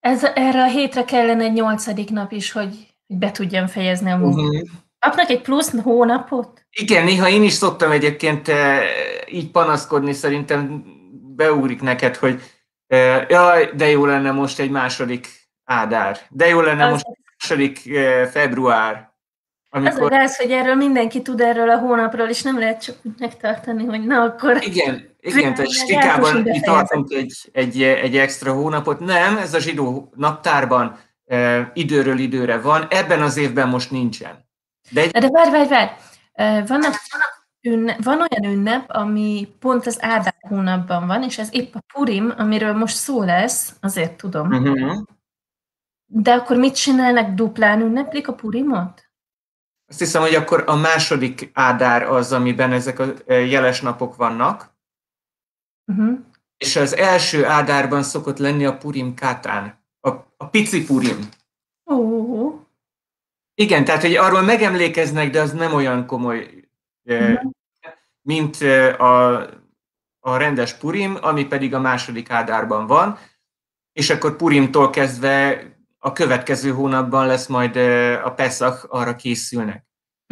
ez, 0.01 0.25
erre 0.25 0.63
a 0.63 0.69
hétre 0.69 1.05
kellene 1.05 1.45
egy 1.45 1.53
nyolcadik 1.53 2.11
nap 2.11 2.33
is, 2.33 2.53
hogy, 2.53 2.95
hogy 3.07 3.17
be 3.17 3.31
tudjam 3.31 3.67
fejezni 3.67 4.11
a 4.11 4.17
munkát. 4.17 4.45
Uh-huh. 4.45 4.69
Kapnak 4.99 5.31
egy 5.31 5.43
plusz 5.43 5.81
hónapot? 5.83 6.67
Igen, 6.71 7.05
néha 7.05 7.29
én 7.29 7.43
is 7.43 7.53
szoktam 7.53 7.91
egyébként 7.91 8.51
így 9.29 9.51
panaszkodni, 9.51 10.13
szerintem 10.13 10.85
beugrik 11.37 11.83
neked, 11.83 12.17
hogy 12.17 12.43
jaj, 13.29 13.71
de 13.75 13.89
jó 13.89 14.05
lenne 14.05 14.31
most 14.31 14.59
egy 14.59 14.71
második 14.71 15.29
ádár, 15.65 16.19
de 16.31 16.47
jó 16.47 16.61
lenne 16.61 16.85
az 16.85 16.91
most 16.91 17.07
egy 17.07 17.25
második 17.39 17.79
február. 18.31 19.15
Amikor... 19.77 20.03
Az 20.03 20.07
a 20.07 20.09
gáz, 20.09 20.37
hogy 20.37 20.51
erről 20.51 20.75
mindenki 20.75 21.23
tud 21.23 21.41
erről 21.41 21.71
a 21.71 21.79
hónapról, 21.79 22.29
és 22.29 22.43
nem 22.43 22.59
lehet 22.59 22.83
csak 22.83 22.97
úgy 23.03 23.15
megtartani, 23.19 23.85
hogy 23.85 24.07
na 24.07 24.23
akkor... 24.23 24.59
Igen, 24.63 25.17
igen, 25.21 25.55
tehát 25.55 25.71
Stikában 25.71 26.37
mi 26.37 26.61
tartunk 26.61 27.11
egy, 27.11 27.51
egy, 27.53 27.83
egy 27.83 28.17
extra 28.17 28.53
hónapot. 28.53 29.01
Nem, 29.01 29.37
ez 29.37 29.55
a 29.55 29.59
zsidó 29.59 30.13
naptárban 30.15 30.99
e, 31.27 31.71
időről 31.75 32.19
időre 32.19 32.61
van, 32.61 32.87
ebben 32.91 33.23
az 33.23 33.37
évben 33.37 33.69
most 33.69 33.91
nincsen. 33.91 34.49
De, 34.91 35.01
egy... 35.01 35.11
De 35.11 35.29
várj, 35.31 35.51
várj, 35.51 35.69
várj. 35.69 35.91
Vannak, 36.67 36.95
ünnep, 37.61 38.03
van 38.03 38.19
olyan 38.31 38.55
ünnep, 38.55 38.85
ami 38.89 39.49
pont 39.61 39.87
az 39.87 40.03
Ádár 40.03 40.35
hónapban 40.41 41.07
van, 41.07 41.23
és 41.23 41.39
ez 41.39 41.49
épp 41.53 41.75
a 41.75 41.83
Purim, 41.95 42.35
amiről 42.37 42.73
most 42.73 42.97
szó 42.97 43.23
lesz, 43.23 43.73
azért 43.81 44.17
tudom. 44.17 44.53
Uh-huh. 44.53 45.03
De 46.07 46.33
akkor 46.33 46.57
mit 46.57 46.75
csinálnak? 46.75 47.35
Duplán 47.35 47.81
ünneplik 47.81 48.29
a 48.29 48.35
Purimot? 48.35 49.06
Azt 49.89 49.99
hiszem, 49.99 50.23
hogy 50.23 50.35
akkor 50.35 50.65
a 50.67 50.75
második 50.75 51.51
Ádár 51.53 52.03
az, 52.03 52.33
amiben 52.33 52.73
ezek 52.73 52.99
a 52.99 53.33
jeles 53.33 53.81
napok 53.81 54.17
vannak. 54.17 54.75
Uh-huh. 55.87 56.19
És 56.57 56.77
az 56.77 56.97
első 56.97 57.45
Ádárban 57.45 58.03
szokott 58.03 58.39
lenni 58.39 58.65
a 58.65 58.77
Purim 58.77 59.15
Kátán, 59.15 59.85
a, 60.01 60.09
a 60.37 60.49
pici 60.51 60.85
Purim. 60.85 61.29
Uh-huh. 61.85 62.61
Igen, 63.55 63.85
tehát 63.85 64.03
hogy 64.03 64.15
arról 64.15 64.43
megemlékeznek, 64.43 65.31
de 65.31 65.41
az 65.41 65.53
nem 65.53 65.75
olyan 65.75 66.07
komoly, 66.07 66.69
uh-huh. 67.05 67.53
mint 68.23 68.57
a, 68.99 69.37
a 70.21 70.37
rendes 70.37 70.75
Purim, 70.75 71.19
ami 71.21 71.47
pedig 71.47 71.75
a 71.75 71.81
második 71.81 72.31
Ádárban 72.31 72.87
van, 72.87 73.19
és 73.93 74.11
akkor 74.11 74.37
Purimtól 74.37 74.91
kezdve 74.91 75.65
a 75.99 76.13
következő 76.13 76.71
hónapban 76.71 77.27
lesz 77.27 77.47
majd 77.47 77.77
a 78.25 78.31
Pesach, 78.31 78.87
arra 78.89 79.17
készülnek. 79.17 79.85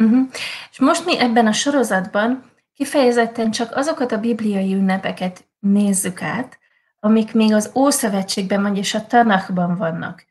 Uh-huh. 0.03 0.27
És 0.71 0.79
most 0.79 1.05
mi 1.05 1.19
ebben 1.19 1.47
a 1.47 1.51
sorozatban 1.51 2.51
kifejezetten 2.73 3.51
csak 3.51 3.75
azokat 3.75 4.11
a 4.11 4.19
bibliai 4.19 4.73
ünnepeket 4.73 5.47
nézzük 5.59 6.21
át, 6.21 6.59
amik 6.99 7.33
még 7.33 7.53
az 7.53 7.71
Ószövetségben, 7.75 8.61
vagyis 8.61 8.93
a 8.93 9.05
Tanachban 9.05 9.75
vannak. 9.75 10.25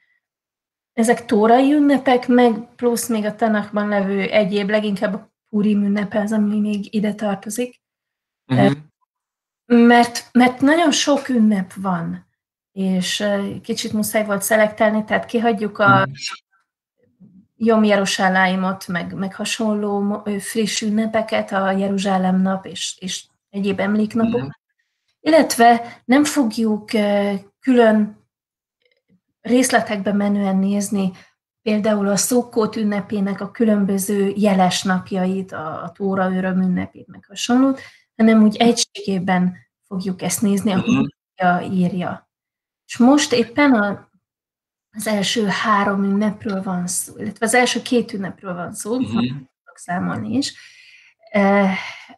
Ezek 0.92 1.24
tórai 1.24 1.72
ünnepek, 1.72 2.28
meg 2.28 2.74
plusz 2.76 3.08
még 3.08 3.24
a 3.24 3.34
Tanachban 3.34 3.88
levő 3.88 4.20
egyéb, 4.20 4.70
leginkább 4.70 5.14
a 5.14 5.32
Purim 5.48 5.84
ünnepe 5.84 6.20
az, 6.20 6.32
ami 6.32 6.60
még 6.60 6.94
ide 6.94 7.14
tartozik. 7.14 7.80
Uh-huh. 8.46 8.72
Mert, 9.66 10.28
mert 10.32 10.60
nagyon 10.60 10.90
sok 10.90 11.28
ünnep 11.28 11.72
van 11.72 12.26
és 12.74 13.24
kicsit 13.62 13.92
muszáj 13.92 14.24
volt 14.24 14.42
szelektálni, 14.42 15.04
tehát 15.04 15.24
kihagyjuk 15.24 15.78
a 15.78 16.02
hmm. 16.02 16.12
Jom 17.56 17.84
Jeruzsálemot, 17.84 18.88
meg, 18.88 19.14
meg 19.14 19.34
hasonló 19.34 20.22
friss 20.38 20.80
ünnepeket, 20.80 21.52
a 21.52 21.70
Jeruzsálem 21.70 22.40
nap 22.40 22.66
és, 22.66 22.96
és 22.98 23.24
egyéb 23.50 23.80
emléknapok, 23.80 24.42
mm. 24.42 24.48
illetve 25.20 26.00
nem 26.04 26.24
fogjuk 26.24 26.90
külön 27.60 28.26
részletekbe 29.40 30.12
menően 30.12 30.56
nézni 30.56 31.12
például 31.62 32.08
a 32.08 32.16
Szókót 32.16 32.76
ünnepének 32.76 33.40
a 33.40 33.50
különböző 33.50 34.32
jeles 34.36 34.82
napjait, 34.82 35.52
a, 35.52 35.82
a 35.82 35.90
Tóra 35.90 36.36
öröm 36.36 36.62
ünnepét, 36.62 37.06
meg 37.06 37.24
hasonlót, 37.28 37.80
hanem 38.16 38.42
úgy 38.42 38.56
egységében 38.56 39.56
fogjuk 39.86 40.22
ezt 40.22 40.42
nézni, 40.42 40.72
ahogy 40.72 41.14
írja. 41.72 42.23
És 42.94 43.00
most 43.00 43.32
éppen 43.32 43.72
a, 43.74 44.08
az 44.96 45.06
első 45.06 45.46
három 45.46 46.04
ünnepről 46.04 46.62
van 46.62 46.86
szó, 46.86 47.12
illetve 47.18 47.46
az 47.46 47.54
első 47.54 47.82
két 47.82 48.12
ünnepről 48.12 48.54
van 48.54 48.74
szó, 48.74 48.90
uh-huh. 48.90 49.10
tudok 49.10 49.76
számolni 49.76 50.36
is, 50.36 50.54
e, 51.30 51.70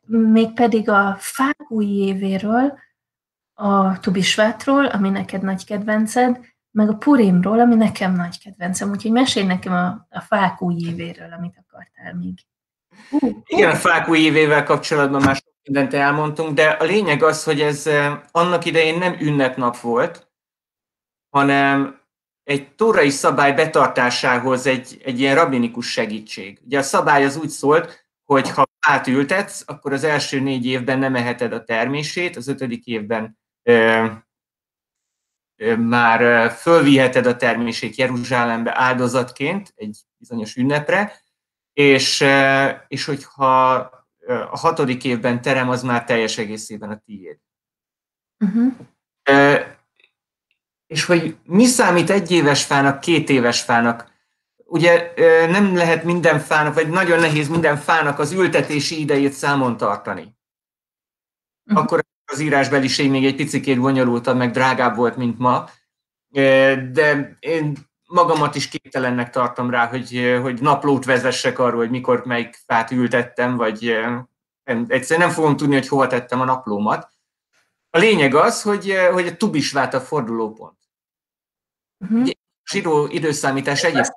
mégpedig 0.06 0.88
a 0.88 1.16
fák 1.18 1.70
új 1.70 1.86
évéről, 1.86 2.78
a 3.54 4.00
Tubisvátról, 4.00 4.86
ami 4.86 5.08
neked 5.08 5.42
nagy 5.42 5.64
kedvenced, 5.64 6.40
meg 6.70 6.88
a 6.88 6.96
Purimról, 6.96 7.60
ami 7.60 7.74
nekem 7.74 8.12
nagy 8.12 8.38
kedvencem. 8.38 8.90
Úgyhogy 8.90 9.12
mesélj 9.12 9.46
nekem 9.46 9.72
a, 9.72 10.06
a 10.10 10.20
fák 10.20 10.62
új 10.62 10.74
évéről, 10.74 11.32
amit 11.32 11.64
akartál 11.66 12.14
még. 12.14 12.34
Uh, 13.10 13.36
Igen, 13.44 13.70
a 13.70 13.74
fák 13.74 14.08
új 14.08 14.18
évével 14.18 14.64
kapcsolatban 14.64 15.22
már 15.22 15.34
sok 15.34 15.54
mindent 15.62 15.94
elmondtunk, 15.94 16.54
de 16.54 16.68
a 16.68 16.84
lényeg 16.84 17.22
az, 17.22 17.44
hogy 17.44 17.60
ez 17.60 17.86
e, 17.86 18.22
annak 18.30 18.64
idején 18.64 18.98
nem 18.98 19.16
ünnepnap 19.20 19.76
volt, 19.76 20.26
hanem 21.36 22.00
egy 22.44 22.74
tórai 22.74 23.10
szabály 23.10 23.52
betartásához 23.52 24.66
egy, 24.66 25.00
egy 25.04 25.20
ilyen 25.20 25.34
rabinikus 25.34 25.90
segítség. 25.90 26.60
Ugye 26.64 26.78
a 26.78 26.82
szabály 26.82 27.24
az 27.24 27.36
úgy 27.36 27.48
szólt, 27.48 28.06
hogy 28.24 28.50
ha 28.50 28.64
átültetsz, 28.86 29.62
akkor 29.66 29.92
az 29.92 30.04
első 30.04 30.40
négy 30.40 30.66
évben 30.66 30.98
nem 30.98 31.14
eheted 31.14 31.52
a 31.52 31.64
termését, 31.64 32.36
az 32.36 32.48
ötödik 32.48 32.86
évben 32.86 33.38
ö, 33.62 34.06
ö, 35.56 35.76
már 35.76 36.50
fölviheted 36.50 37.26
a 37.26 37.36
termését 37.36 37.96
Jeruzsálembe 37.96 38.78
áldozatként 38.78 39.72
egy 39.74 39.98
bizonyos 40.16 40.56
ünnepre, 40.56 41.20
és, 41.72 42.20
ö, 42.20 42.68
és 42.88 43.04
hogyha 43.04 43.74
a 44.26 44.58
hatodik 44.58 45.04
évben 45.04 45.42
terem, 45.42 45.68
az 45.68 45.82
már 45.82 46.04
teljes 46.04 46.38
egészében 46.38 46.90
a 46.90 47.02
tiéd. 47.04 47.38
Uh-huh 48.44 49.74
és 50.86 51.04
hogy 51.04 51.36
mi 51.44 51.64
számít 51.64 52.10
egy 52.10 52.30
éves 52.30 52.64
fának, 52.64 53.00
két 53.00 53.30
éves 53.30 53.60
fának. 53.60 54.14
Ugye 54.64 55.12
nem 55.48 55.76
lehet 55.76 56.04
minden 56.04 56.38
fának, 56.38 56.74
vagy 56.74 56.88
nagyon 56.88 57.20
nehéz 57.20 57.48
minden 57.48 57.76
fának 57.76 58.18
az 58.18 58.32
ültetési 58.32 59.00
idejét 59.00 59.32
számon 59.32 59.76
tartani. 59.76 60.36
Uh-huh. 61.64 61.84
Akkor 61.84 62.04
az 62.32 62.40
írásbeliség 62.40 63.10
még 63.10 63.24
egy 63.24 63.36
picikét 63.36 63.80
bonyolultabb, 63.80 64.36
meg 64.36 64.50
drágább 64.50 64.96
volt, 64.96 65.16
mint 65.16 65.38
ma. 65.38 65.68
De 66.92 67.36
én 67.38 67.76
magamat 68.08 68.54
is 68.54 68.68
képtelennek 68.68 69.30
tartom 69.30 69.70
rá, 69.70 69.86
hogy, 69.86 70.38
hogy 70.42 70.60
naplót 70.60 71.04
vezessek 71.04 71.58
arról, 71.58 71.78
hogy 71.78 71.90
mikor 71.90 72.24
melyik 72.24 72.58
fát 72.66 72.90
ültettem, 72.90 73.56
vagy 73.56 73.96
egyszerűen 74.86 75.26
nem 75.26 75.36
fogom 75.36 75.56
tudni, 75.56 75.74
hogy 75.74 75.88
hova 75.88 76.06
tettem 76.06 76.40
a 76.40 76.44
naplómat. 76.44 77.10
A 77.90 77.98
lényeg 77.98 78.34
az, 78.34 78.62
hogy, 78.62 78.94
hogy 79.12 79.26
a 79.26 79.36
tubisvát 79.36 79.94
a 79.94 80.00
fordulópont. 80.00 80.75
Uh-huh. 82.10 82.28
Zsidó 82.70 83.06
időszámítás 83.06 83.82
egyébként. 83.82 84.16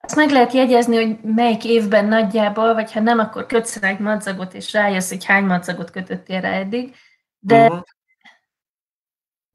Azt 0.00 0.16
meg 0.16 0.30
lehet 0.30 0.52
jegyezni, 0.52 0.96
hogy 0.96 1.18
melyik 1.34 1.64
évben 1.64 2.04
nagyjából, 2.04 2.74
vagy 2.74 2.92
ha 2.92 3.00
nem, 3.00 3.18
akkor 3.18 3.46
kötsz 3.46 3.76
rá 3.76 3.88
egy 3.88 3.98
madzagot, 3.98 4.54
és 4.54 4.72
rájössz, 4.72 5.08
hogy 5.08 5.24
hány 5.24 5.44
madzagot 5.44 5.90
kötöttél 5.90 6.40
rá 6.40 6.50
eddig. 6.50 6.94
De, 7.38 7.64
uh-huh. 7.66 7.82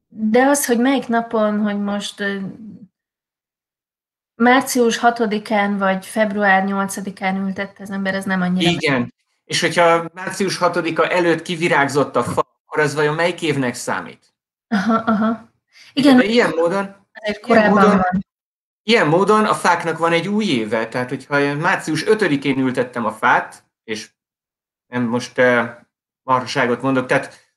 de 0.08 0.44
az, 0.44 0.66
hogy 0.66 0.80
melyik 0.80 1.08
napon, 1.08 1.60
hogy 1.60 1.80
most 1.80 2.24
március 4.36 5.00
6-án 5.02 5.76
vagy 5.78 6.06
február 6.06 6.64
8-án 6.68 7.46
ültette 7.46 7.84
az 7.84 7.92
ember, 7.92 8.16
ez 8.16 8.26
nem 8.26 8.42
annyira. 8.42 8.70
Igen. 8.70 9.00
Meg. 9.00 9.14
És 9.46 9.62
hogyha 9.62 10.10
március 10.14 10.58
6-a 10.62 11.12
előtt 11.12 11.42
kivirágzott 11.42 12.16
a 12.16 12.24
fa, 12.24 12.48
akkor 12.66 12.84
az 12.84 12.96
vajon 12.96 13.16
melyik 13.16 13.42
évnek 13.42 13.74
számít? 13.74 14.34
Aha, 14.68 14.94
aha. 14.94 15.50
Igen. 15.94 16.18
De 16.18 16.24
ilyen 16.24 16.54
módon 16.56 16.96
Ilyen 17.46 17.70
módon, 17.70 18.02
ilyen 18.84 19.08
módon 19.08 19.46
a 19.46 19.54
fáknak 19.54 19.98
van 19.98 20.12
egy 20.12 20.28
új 20.28 20.46
éve, 20.46 20.88
tehát 20.88 21.10
hogyha 21.10 21.56
március 21.56 22.04
5-én 22.06 22.60
ültettem 22.60 23.06
a 23.06 23.12
fát, 23.12 23.64
és 23.84 24.10
nem 24.88 25.04
most 25.04 25.38
uh, 25.38 25.70
marhaságot 26.24 26.82
mondok, 26.82 27.06
tehát 27.06 27.54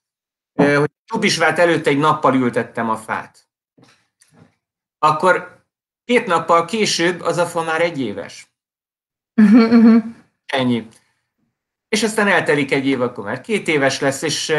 uh, 0.53 0.77
hogy 0.77 0.91
Tubisvát 1.07 1.59
előtt 1.59 1.87
egy 1.87 1.99
nappal 1.99 2.35
ültettem 2.35 2.91
a 2.91 2.97
fát, 2.97 3.49
akkor 4.99 5.65
két 6.05 6.27
nappal 6.27 6.65
később 6.65 7.21
az 7.21 7.37
a 7.37 7.47
fa 7.47 7.63
már 7.63 7.81
egy 7.81 8.01
éves. 8.01 8.47
Uh-huh, 9.35 9.73
uh-huh. 9.73 10.05
Ennyi. 10.47 10.89
És 11.89 12.03
aztán 12.03 12.29
eltelik 12.29 12.73
egy 12.73 12.87
év, 12.87 13.01
akkor 13.01 13.25
már 13.25 13.41
két 13.41 13.69
éves 13.69 14.01
lesz, 14.01 14.23
és 14.23 14.53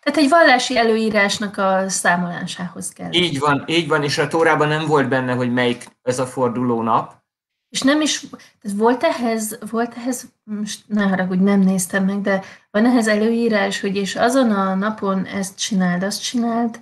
tehát 0.00 0.18
egy 0.18 0.28
vallási 0.28 0.76
előírásnak 0.76 1.56
a 1.56 1.88
számolásához 1.88 2.88
kell. 2.88 3.12
Így 3.12 3.38
van, 3.38 3.64
így 3.66 3.88
van, 3.88 4.02
és 4.02 4.18
a 4.18 4.28
Tórában 4.28 4.68
nem 4.68 4.86
volt 4.86 5.08
benne, 5.08 5.32
hogy 5.32 5.52
melyik 5.52 5.84
ez 6.02 6.18
a 6.18 6.26
forduló 6.26 6.82
nap. 6.82 7.16
És 7.68 7.82
nem 7.82 8.00
is, 8.00 8.26
volt 8.62 9.02
ehhez, 9.02 9.58
volt 9.70 9.94
ehhez, 9.94 10.32
most 10.44 10.84
ne 10.86 11.02
haragudj, 11.02 11.42
nem 11.42 11.60
néztem 11.60 12.04
meg, 12.04 12.20
de 12.20 12.44
van 12.70 12.84
ehhez 12.84 13.08
előírás, 13.08 13.80
hogy 13.80 13.96
és 13.96 14.16
azon 14.16 14.50
a 14.50 14.74
napon 14.74 15.24
ezt 15.24 15.58
csináld, 15.58 16.02
azt 16.02 16.22
csináld? 16.22 16.80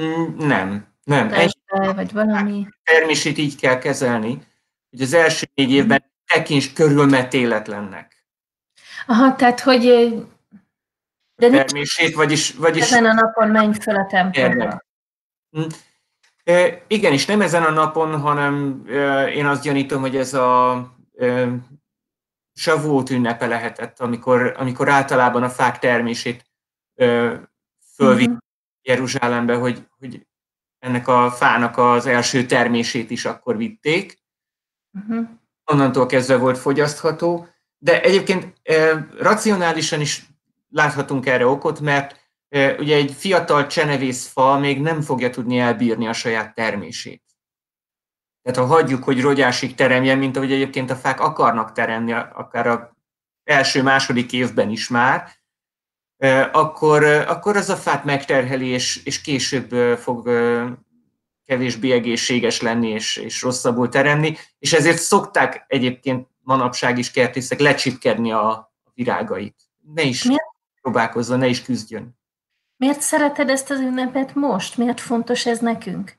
Mm, 0.00 0.36
nem, 0.38 0.86
nem. 1.04 1.32
Egy, 1.32 1.56
vagy 1.94 2.12
valami. 2.12 2.66
Termését 2.84 3.38
így 3.38 3.56
kell 3.56 3.78
kezelni, 3.78 4.42
hogy 4.90 5.00
az 5.00 5.12
első 5.12 5.46
négy 5.54 5.70
évben 5.70 6.04
tekints 6.26 6.72
körülmetéletlennek. 6.72 8.26
Aha, 9.06 9.34
tehát, 9.34 9.60
hogy 9.60 10.14
de 11.36 11.50
termését, 11.50 12.14
vagyis, 12.14 12.54
vagyis... 12.54 12.82
Ezen 12.82 13.06
a 13.06 13.12
napon 13.12 13.48
menj 13.48 13.72
fel 13.80 13.96
a 13.96 14.06
templomba. 14.06 14.84
Hm. 15.50 15.62
E, 16.44 16.82
igen, 16.86 17.12
és 17.12 17.26
nem 17.26 17.40
ezen 17.40 17.62
a 17.62 17.70
napon, 17.70 18.20
hanem 18.20 18.82
e, 18.88 19.28
én 19.32 19.46
azt 19.46 19.62
gyanítom, 19.62 20.00
hogy 20.00 20.16
ez 20.16 20.34
a 20.34 20.76
e, 21.18 21.48
savót 22.52 23.10
ünnepe 23.10 23.46
lehetett, 23.46 24.00
amikor, 24.00 24.54
amikor 24.58 24.88
általában 24.88 25.42
a 25.42 25.48
fák 25.48 25.78
termését 25.78 26.44
fölvitt 27.94 28.26
uh-huh. 28.26 28.38
Jeruzsálembe, 28.82 29.54
hogy, 29.54 29.86
hogy 29.98 30.26
ennek 30.78 31.08
a 31.08 31.30
fának 31.30 31.78
az 31.78 32.06
első 32.06 32.46
termését 32.46 33.10
is 33.10 33.24
akkor 33.24 33.56
vitték. 33.56 34.22
Uh-huh. 34.92 35.28
Onnantól 35.64 36.06
kezdve 36.06 36.36
volt 36.36 36.58
fogyasztható, 36.58 37.48
de 37.78 38.02
egyébként 38.02 38.60
racionálisan 39.18 40.00
is 40.00 40.26
láthatunk 40.76 41.26
erre 41.26 41.46
okot, 41.46 41.80
mert 41.80 42.30
ugye 42.78 42.96
egy 42.96 43.12
fiatal 43.12 43.66
csenevészfa 43.66 44.58
még 44.58 44.80
nem 44.80 45.00
fogja 45.00 45.30
tudni 45.30 45.58
elbírni 45.58 46.06
a 46.06 46.12
saját 46.12 46.54
termését. 46.54 47.22
Tehát 48.42 48.58
ha 48.58 48.74
hagyjuk, 48.74 49.04
hogy 49.04 49.20
rogyásig 49.20 49.74
teremjen, 49.74 50.18
mint 50.18 50.36
ahogy 50.36 50.52
egyébként 50.52 50.90
a 50.90 50.96
fák 50.96 51.20
akarnak 51.20 51.72
teremni, 51.72 52.12
akár 52.12 52.66
a 52.66 52.96
első-második 53.44 54.32
évben 54.32 54.70
is 54.70 54.88
már, 54.88 55.30
akkor, 56.52 57.04
akkor 57.04 57.56
az 57.56 57.68
a 57.68 57.76
fát 57.76 58.04
megterheli, 58.04 58.66
és, 58.66 59.04
és 59.04 59.20
később 59.20 59.98
fog 59.98 60.30
kevésbé 61.44 61.92
egészséges 61.92 62.60
lenni, 62.60 62.88
és, 62.88 63.16
és 63.16 63.42
rosszabbul 63.42 63.88
teremni, 63.88 64.36
és 64.58 64.72
ezért 64.72 64.98
szokták 64.98 65.64
egyébként 65.68 66.28
manapság 66.38 66.98
is 66.98 67.10
kertészek 67.10 67.60
lecsipkedni 67.60 68.32
a, 68.32 68.74
virágait. 68.94 69.56
Ne 69.94 70.02
is 70.02 70.22
Miért? 70.22 70.45
Próbálkozzon, 70.86 71.38
ne 71.38 71.46
is 71.46 71.62
küzdjön. 71.62 72.18
Miért 72.76 73.00
szereted 73.00 73.48
ezt 73.48 73.70
az 73.70 73.80
ünnepet 73.80 74.34
most? 74.34 74.76
Miért 74.76 75.00
fontos 75.00 75.46
ez 75.46 75.58
nekünk? 75.58 76.18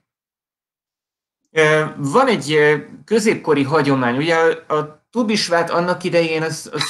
Van 1.97 2.27
egy 2.27 2.57
középkori 3.05 3.63
hagyomány. 3.63 4.17
Ugye 4.17 4.35
a 4.67 5.05
Tubisvát 5.09 5.69
annak 5.69 6.03
idején 6.03 6.41
az, 6.41 6.69
az 6.73 6.83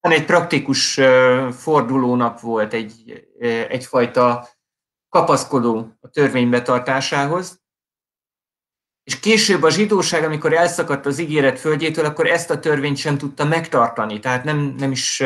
egy 0.00 0.24
praktikus 0.24 1.00
fordulónap 1.56 2.40
volt, 2.40 2.72
egy, 2.72 3.26
egyfajta 3.68 4.48
kapaszkodó 5.08 5.96
a 6.00 6.08
törvény 6.08 6.50
betartásához. 6.50 7.62
És 9.04 9.20
később 9.20 9.62
a 9.62 9.70
zsidóság, 9.70 10.24
amikor 10.24 10.52
elszakadt 10.52 11.06
az 11.06 11.18
ígéret 11.18 11.60
földjétől, 11.60 12.04
akkor 12.04 12.26
ezt 12.26 12.50
a 12.50 12.58
törvényt 12.58 12.96
sem 12.96 13.18
tudta 13.18 13.44
megtartani, 13.44 14.18
tehát 14.18 14.44
nem, 14.44 14.74
nem, 14.78 14.90
is, 14.90 15.18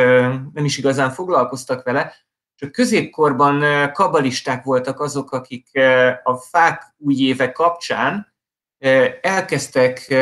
nem 0.53 0.65
is 0.65 0.79
igazán 0.79 1.11
foglalkoztak 1.11 1.85
vele. 1.85 2.15
És 2.57 2.67
a 2.67 2.71
középkorban 2.71 3.63
kabalisták 3.93 4.65
voltak 4.65 5.01
azok, 5.01 5.33
akik 5.33 5.69
a 6.23 6.37
fák 6.37 6.95
új 6.97 7.15
éve 7.15 7.53
kapcsán 7.53 8.35
elkezdtek 9.21 10.15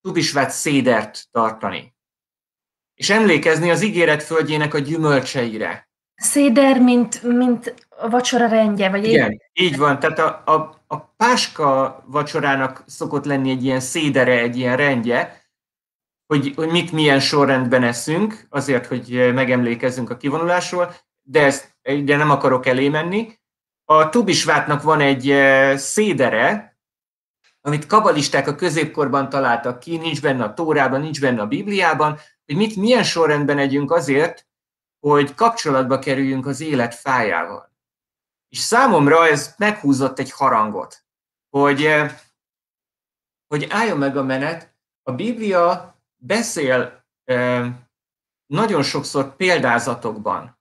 tubisvát 0.00 0.50
szédert 0.50 1.28
tartani. 1.30 1.94
És 2.94 3.10
emlékezni 3.10 3.70
az 3.70 3.82
ígéret 3.82 4.22
földjének 4.22 4.74
a 4.74 4.78
gyümölcseire. 4.78 5.88
Széder, 6.14 6.80
mint, 6.80 7.22
mint 7.22 7.86
a 7.88 8.08
vacsora 8.08 8.46
rendje, 8.46 8.90
vagy 8.90 9.04
Igen, 9.04 9.42
így 9.52 9.76
van. 9.76 9.98
Tehát 9.98 10.18
a, 10.18 10.52
a, 10.52 10.81
a 10.92 11.14
páska 11.16 12.02
vacsorának 12.06 12.82
szokott 12.86 13.24
lenni 13.24 13.50
egy 13.50 13.64
ilyen 13.64 13.80
szédere, 13.80 14.38
egy 14.38 14.56
ilyen 14.56 14.76
rendje, 14.76 15.46
hogy, 16.26 16.52
hogy 16.56 16.70
mit 16.70 16.92
milyen 16.92 17.20
sorrendben 17.20 17.82
eszünk, 17.82 18.46
azért, 18.48 18.86
hogy 18.86 19.32
megemlékezzünk 19.34 20.10
a 20.10 20.16
kivonulásról, 20.16 20.94
de 21.22 21.44
ezt 21.44 21.76
de 22.04 22.16
nem 22.16 22.30
akarok 22.30 22.66
elé 22.66 22.88
menni. 22.88 23.38
A 23.84 24.08
Tubisvátnak 24.08 24.82
van 24.82 25.00
egy 25.00 25.30
eh, 25.30 25.76
szédere, 25.76 26.76
amit 27.60 27.86
kabalisták 27.86 28.48
a 28.48 28.54
középkorban 28.54 29.28
találtak 29.28 29.78
ki, 29.78 29.96
nincs 29.96 30.22
benne 30.22 30.44
a 30.44 30.54
Tórában, 30.54 31.00
nincs 31.00 31.20
benne 31.20 31.40
a 31.40 31.46
Bibliában, 31.46 32.18
hogy 32.46 32.56
mit 32.56 32.76
milyen 32.76 33.02
sorrendben 33.02 33.58
együnk 33.58 33.92
azért, 33.92 34.46
hogy 35.00 35.34
kapcsolatba 35.34 35.98
kerüljünk 35.98 36.46
az 36.46 36.60
élet 36.60 36.94
fájával. 36.94 37.71
És 38.52 38.58
számomra 38.58 39.26
ez 39.26 39.54
meghúzott 39.58 40.18
egy 40.18 40.30
harangot, 40.30 41.04
hogy, 41.50 41.84
eh, 41.84 42.20
hogy 43.46 43.66
álljon 43.70 43.98
meg 43.98 44.16
a 44.16 44.22
menet, 44.22 44.74
a 45.02 45.12
Biblia 45.12 45.96
beszél 46.16 47.04
eh, 47.24 47.74
nagyon 48.46 48.82
sokszor 48.82 49.36
példázatokban, 49.36 50.58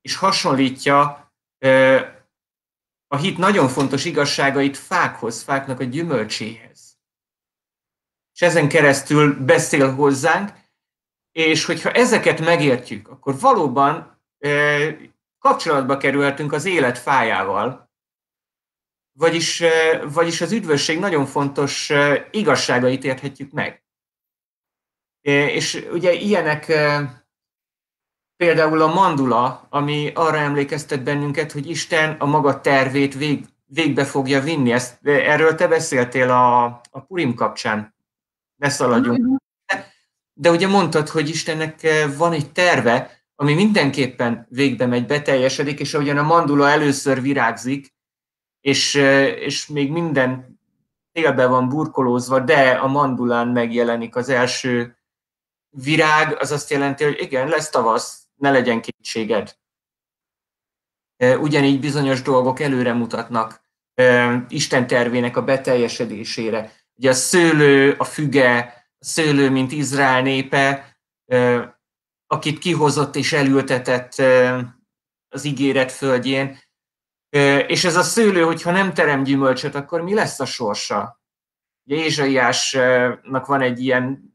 és 0.00 0.16
hasonlítja 0.16 1.32
eh, 1.58 2.14
a 3.06 3.16
hit 3.16 3.38
nagyon 3.38 3.68
fontos 3.68 4.04
igazságait 4.04 4.76
fákhoz, 4.76 5.42
fáknak 5.42 5.80
a 5.80 5.84
gyümölcséhez. 5.84 6.98
És 8.34 8.42
ezen 8.42 8.68
keresztül 8.68 9.44
beszél 9.44 9.94
hozzánk, 9.94 10.52
és 11.32 11.64
hogyha 11.64 11.90
ezeket 11.90 12.40
megértjük, 12.40 13.08
akkor 13.08 13.38
valóban 13.38 14.22
kapcsolatba 15.48 15.96
kerülhetünk 15.96 16.52
az 16.52 16.64
élet 16.64 16.98
fájával, 16.98 17.90
vagyis, 19.18 19.62
vagyis 20.12 20.40
az 20.40 20.52
üdvösség 20.52 20.98
nagyon 20.98 21.26
fontos 21.26 21.92
igazságait 22.30 23.04
érthetjük 23.04 23.52
meg. 23.52 23.84
És 25.20 25.86
ugye 25.92 26.12
ilyenek 26.12 26.66
például 28.36 28.82
a 28.82 28.94
mandula, 28.94 29.66
ami 29.70 30.12
arra 30.14 30.36
emlékeztet 30.36 31.02
bennünket, 31.02 31.52
hogy 31.52 31.70
Isten 31.70 32.16
a 32.18 32.26
maga 32.26 32.60
tervét 32.60 33.14
vég, 33.14 33.44
végbe 33.64 34.04
fogja 34.04 34.40
vinni. 34.40 34.72
Ezt, 34.72 35.06
erről 35.06 35.54
te 35.54 35.68
beszéltél 35.68 36.30
a, 36.30 36.64
a 36.90 37.00
Purim 37.06 37.34
kapcsán. 37.34 37.94
Ne 38.56 38.68
szaladjunk. 38.68 39.18
Mm-hmm. 39.18 39.34
De 40.32 40.50
ugye 40.50 40.68
mondtad, 40.68 41.08
hogy 41.08 41.28
Istennek 41.28 41.80
van 42.16 42.32
egy 42.32 42.52
terve, 42.52 43.23
ami 43.34 43.54
mindenképpen 43.54 44.46
végbe 44.48 44.86
megy, 44.86 45.06
beteljesedik, 45.06 45.80
és 45.80 45.94
ahogyan 45.94 46.18
a 46.18 46.22
mandula 46.22 46.68
először 46.68 47.22
virágzik, 47.22 47.94
és, 48.60 48.94
és 49.38 49.66
még 49.66 49.90
minden 49.90 50.60
télbe 51.12 51.46
van 51.46 51.68
burkolózva, 51.68 52.40
de 52.40 52.70
a 52.70 52.86
mandulán 52.86 53.48
megjelenik 53.48 54.16
az 54.16 54.28
első 54.28 54.96
virág, 55.70 56.36
az 56.40 56.52
azt 56.52 56.70
jelenti, 56.70 57.04
hogy 57.04 57.20
igen, 57.20 57.48
lesz 57.48 57.70
tavasz, 57.70 58.26
ne 58.34 58.50
legyen 58.50 58.80
kétséged. 58.80 59.56
Ugyanígy 61.40 61.80
bizonyos 61.80 62.22
dolgok 62.22 62.60
előre 62.60 62.92
mutatnak 62.92 63.62
Isten 64.48 64.86
tervének 64.86 65.36
a 65.36 65.44
beteljesedésére. 65.44 66.72
Ugye 66.94 67.10
a 67.10 67.14
szőlő, 67.14 67.94
a 67.98 68.04
füge, 68.04 68.58
a 68.98 69.04
szőlő, 69.04 69.50
mint 69.50 69.72
Izrael 69.72 70.22
népe, 70.22 70.96
akit 72.34 72.58
kihozott 72.58 73.16
és 73.16 73.32
elültetett 73.32 74.14
az 75.28 75.44
ígéret 75.44 75.92
földjén. 75.92 76.58
És 77.66 77.84
ez 77.84 77.96
a 77.96 78.02
szőlő, 78.02 78.42
hogyha 78.42 78.70
nem 78.70 78.94
terem 78.94 79.22
gyümölcsöt, 79.22 79.74
akkor 79.74 80.00
mi 80.00 80.14
lesz 80.14 80.40
a 80.40 80.44
sorsa? 80.44 81.22
Ugye 81.86 82.04
Ézsaiásnak 82.04 83.46
van 83.46 83.60
egy 83.60 83.80
ilyen 83.80 84.32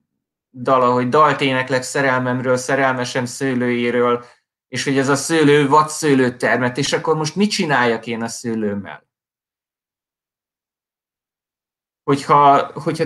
dala, 0.52 0.92
hogy 0.92 1.10
dalt 1.10 1.42
éneklek 1.42 1.84
szerelmemről, 1.84 2.58
szerelmesem 2.58 3.26
szőlőjéről, 3.26 4.26
és 4.68 4.84
hogy 4.84 4.98
ez 4.98 5.10
a 5.10 5.16
szőlő 5.16 5.68
vad 5.68 5.90
szőlőt 5.90 6.38
termet, 6.38 6.78
és 6.78 6.94
akkor 6.94 7.16
most 7.16 7.36
mit 7.36 7.50
csináljak 7.50 8.08
én 8.08 8.22
a 8.22 8.28
szőlőmmel? 8.28 9.08
Hogyha, 12.04 12.72
hogyha 12.74 13.06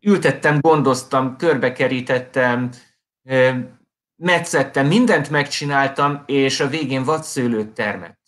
ültettem, 0.00 0.60
gondoztam, 0.60 1.36
körbekerítettem, 1.36 2.70
metszettem, 4.20 4.86
mindent 4.86 5.30
megcsináltam, 5.30 6.22
és 6.26 6.60
a 6.60 6.68
végén 6.68 7.04
vadszőlőt 7.04 7.72
termett. 7.72 8.18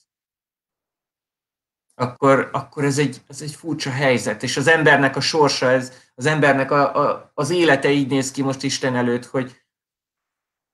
Akkor, 1.95 2.49
akkor 2.53 2.85
ez, 2.85 2.99
egy, 2.99 3.23
ez 3.29 3.43
egy 3.43 3.55
furcsa 3.55 3.91
helyzet, 3.91 4.43
és 4.43 4.57
az 4.57 4.67
embernek 4.67 5.17
a 5.17 5.21
sorsa, 5.21 5.71
ez, 5.71 5.93
az 6.15 6.27
embernek 6.27 6.71
a, 6.71 7.09
a, 7.09 7.31
az 7.35 7.51
élete 7.51 7.91
így 7.91 8.09
néz 8.09 8.31
ki 8.31 8.43
most 8.43 8.63
Isten 8.63 8.97
előtt, 8.97 9.25
hogy, 9.25 9.63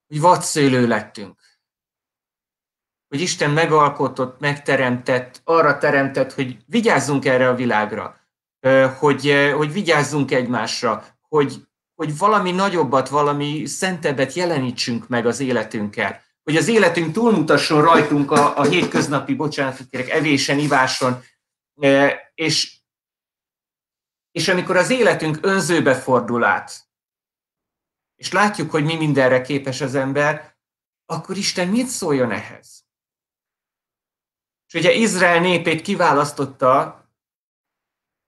hogy 0.06 0.20
vadszőlő 0.20 0.86
lettünk. 0.86 1.40
Hogy 3.08 3.20
Isten 3.20 3.50
megalkotott, 3.50 4.40
megteremtett, 4.40 5.40
arra 5.44 5.78
teremtett, 5.78 6.32
hogy 6.32 6.58
vigyázzunk 6.66 7.24
erre 7.24 7.48
a 7.48 7.54
világra. 7.54 8.16
hogy, 8.98 9.52
hogy 9.56 9.72
vigyázzunk 9.72 10.30
egymásra, 10.30 11.04
hogy, 11.20 11.67
hogy 11.98 12.18
valami 12.18 12.50
nagyobbat, 12.50 13.08
valami 13.08 13.66
szentebbet 13.66 14.32
jelenítsünk 14.32 15.08
meg 15.08 15.26
az 15.26 15.40
életünkkel. 15.40 16.22
Hogy 16.42 16.56
az 16.56 16.68
életünk 16.68 17.12
túlmutasson 17.12 17.82
rajtunk 17.82 18.30
a, 18.30 18.58
a 18.58 18.62
hétköznapi, 18.62 19.34
bocsánat, 19.34 19.80
kérek, 19.90 20.08
evésen, 20.08 20.58
iváson, 20.58 21.22
és, 22.34 22.78
és 24.30 24.48
amikor 24.48 24.76
az 24.76 24.90
életünk 24.90 25.38
önzőbe 25.40 25.94
fordul 25.94 26.44
át, 26.44 26.88
és 28.16 28.32
látjuk, 28.32 28.70
hogy 28.70 28.84
mi 28.84 28.96
mindenre 28.96 29.40
képes 29.40 29.80
az 29.80 29.94
ember, 29.94 30.56
akkor 31.06 31.36
Isten 31.36 31.68
mit 31.68 31.86
szóljon 31.86 32.30
ehhez? 32.30 32.84
És 34.66 34.74
ugye 34.74 34.92
Izrael 34.92 35.40
népét 35.40 35.82
kiválasztotta 35.82 36.97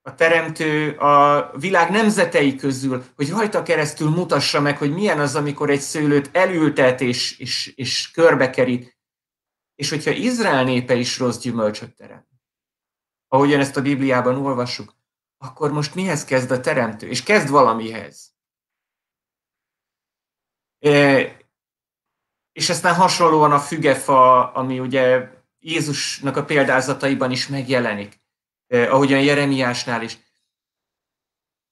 a 0.01 0.15
teremtő 0.15 0.97
a 0.97 1.51
világ 1.57 1.91
nemzetei 1.91 2.55
közül, 2.55 3.03
hogy 3.15 3.29
rajta 3.29 3.63
keresztül 3.63 4.09
mutassa 4.09 4.61
meg, 4.61 4.77
hogy 4.77 4.93
milyen 4.93 5.19
az, 5.19 5.35
amikor 5.35 5.69
egy 5.69 5.79
szőlőt 5.79 6.29
elültet 6.35 7.01
és, 7.01 7.37
és, 7.37 7.73
és 7.75 8.11
körbekerít. 8.11 8.99
És 9.75 9.89
hogyha 9.89 10.11
Izrael 10.11 10.63
népe 10.63 10.93
is 10.93 11.19
rossz 11.19 11.37
gyümölcsöt 11.37 11.95
terem, 11.95 12.27
ahogyan 13.27 13.59
ezt 13.59 13.77
a 13.77 13.81
Bibliában 13.81 14.35
olvassuk, 14.35 14.95
akkor 15.37 15.71
most 15.71 15.95
mihez 15.95 16.25
kezd 16.25 16.51
a 16.51 16.59
teremtő? 16.59 17.07
És 17.07 17.23
kezd 17.23 17.49
valamihez. 17.49 18.33
E, 20.79 21.19
és 22.51 22.69
aztán 22.69 22.95
hasonlóan 22.95 23.51
a 23.51 23.59
fügefa, 23.59 24.51
ami 24.51 24.79
ugye 24.79 25.29
Jézusnak 25.59 26.37
a 26.37 26.45
példázataiban 26.45 27.31
is 27.31 27.47
megjelenik 27.47 28.20
eh, 28.71 28.93
ahogyan 28.93 29.21
Jeremiásnál 29.21 30.01
is. 30.01 30.17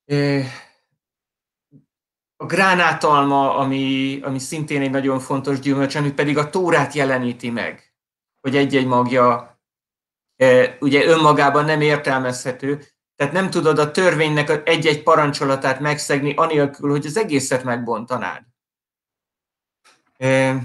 Eh, 0.05 0.45
a 2.35 2.45
gránátalma, 2.45 3.55
ami, 3.55 4.19
ami 4.23 4.39
szintén 4.39 4.81
egy 4.81 4.91
nagyon 4.91 5.19
fontos 5.19 5.59
gyümölcs, 5.59 5.95
ami 5.95 6.11
pedig 6.11 6.37
a 6.37 6.49
tórát 6.49 6.93
jeleníti 6.93 7.49
meg, 7.49 7.93
hogy 8.41 8.55
egy-egy 8.55 8.87
magja 8.87 9.59
eh, 10.35 10.75
ugye 10.79 11.05
önmagában 11.05 11.65
nem 11.65 11.81
értelmezhető, 11.81 12.85
tehát 13.15 13.33
nem 13.33 13.49
tudod 13.49 13.79
a 13.79 13.91
törvénynek 13.91 14.67
egy-egy 14.67 15.03
parancsolatát 15.03 15.79
megszegni, 15.79 16.33
anélkül, 16.33 16.89
hogy 16.89 17.05
az 17.05 17.17
egészet 17.17 17.63
megbontanád. 17.63 18.43
És 20.17 20.55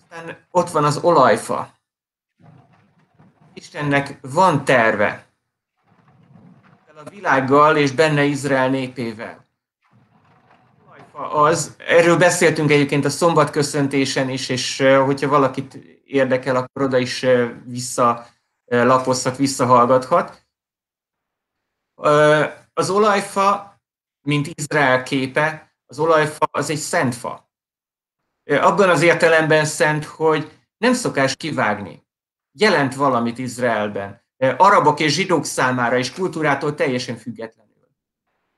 aztán 0.00 0.46
ott 0.50 0.70
van 0.70 0.84
az 0.84 0.96
olajfa. 0.96 1.81
Istennek 3.54 4.18
van 4.20 4.64
terve 4.64 5.32
a 7.04 7.10
világgal 7.10 7.76
és 7.76 7.92
benne 7.92 8.24
Izrael 8.24 8.70
népével. 8.70 9.46
Az, 11.30 11.76
erről 11.78 12.16
beszéltünk 12.16 12.70
egyébként 12.70 13.04
a 13.04 13.10
szombatköszöntésen 13.10 14.28
is, 14.28 14.48
és 14.48 14.78
hogyha 15.04 15.28
valakit 15.28 15.74
érdekel, 16.04 16.56
akkor 16.56 16.82
oda 16.82 16.98
is 16.98 17.26
visszalapozhat, 17.64 19.36
visszahallgathat. 19.36 20.46
Az 22.72 22.90
olajfa, 22.90 23.80
mint 24.20 24.50
Izrael 24.54 25.02
képe, 25.02 25.74
az 25.86 25.98
olajfa 25.98 26.48
az 26.50 26.70
egy 26.70 26.76
szent 26.76 27.14
fa. 27.14 27.50
Abban 28.44 28.88
az 28.88 29.02
értelemben 29.02 29.64
szent, 29.64 30.04
hogy 30.04 30.60
nem 30.76 30.92
szokás 30.92 31.36
kivágni 31.36 32.01
jelent 32.52 32.94
valamit 32.94 33.38
Izraelben. 33.38 34.20
Arabok 34.56 35.00
és 35.00 35.12
zsidók 35.12 35.44
számára 35.44 35.98
és 35.98 36.12
kultúrától 36.12 36.74
teljesen 36.74 37.16
függetlenül. 37.16 37.88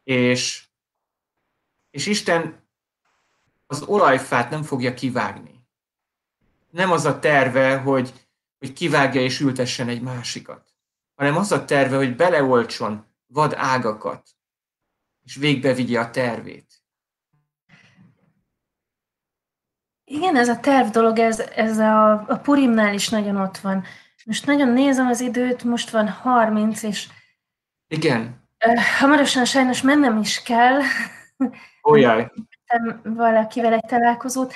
És, 0.03 0.67
és 1.91 2.07
Isten 2.07 2.65
az 3.67 3.83
olajfát 3.83 4.51
nem 4.51 4.63
fogja 4.63 4.95
kivágni. 4.95 5.67
Nem 6.71 6.93
az 6.93 7.05
a 7.05 7.19
terve, 7.19 7.77
hogy, 7.77 8.29
hogy 8.59 8.73
kivágja 8.73 9.21
és 9.21 9.41
ültessen 9.41 9.89
egy 9.89 10.03
másikat, 10.03 10.75
hanem 11.15 11.37
az 11.37 11.53
a 11.53 11.65
terve, 11.65 11.97
hogy 11.97 12.17
beleoltson 12.17 13.07
vad 13.27 13.53
ágakat, 13.57 14.29
és 15.23 15.35
végbe 15.35 15.73
vigye 15.73 16.01
a 16.01 16.11
tervét. 16.11 16.74
Igen, 20.15 20.37
ez 20.37 20.49
a 20.49 20.61
terv 20.61 20.89
dolog, 20.89 21.19
ez, 21.19 21.39
ez 21.41 21.79
a, 21.79 22.13
a 22.13 22.39
Purimnál 22.43 22.95
is 22.95 23.09
nagyon 23.09 23.37
ott 23.37 23.59
van. 23.59 23.85
Most 24.25 24.47
nagyon 24.47 24.69
nézem 24.69 25.07
az 25.07 25.21
időt, 25.21 25.65
most 25.65 25.91
van 25.91 26.09
30, 26.09 26.83
és 26.83 27.09
igen. 27.89 28.49
hamarosan 28.99 29.45
sajnos 29.45 29.83
mennem 29.83 30.19
is 30.19 30.43
kell. 30.43 30.81
Ójaj. 31.89 32.33
Valakivel 33.03 33.73
egy 33.73 33.85
találkozót. 33.87 34.55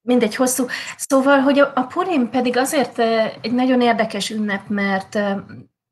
Mindegy, 0.00 0.34
hosszú. 0.34 0.66
Szóval, 0.96 1.40
hogy 1.40 1.58
a, 1.58 1.72
a 1.74 1.82
Purim 1.82 2.30
pedig 2.30 2.56
azért 2.56 2.98
egy 3.40 3.52
nagyon 3.52 3.80
érdekes 3.80 4.30
ünnep, 4.30 4.68
mert 4.68 5.18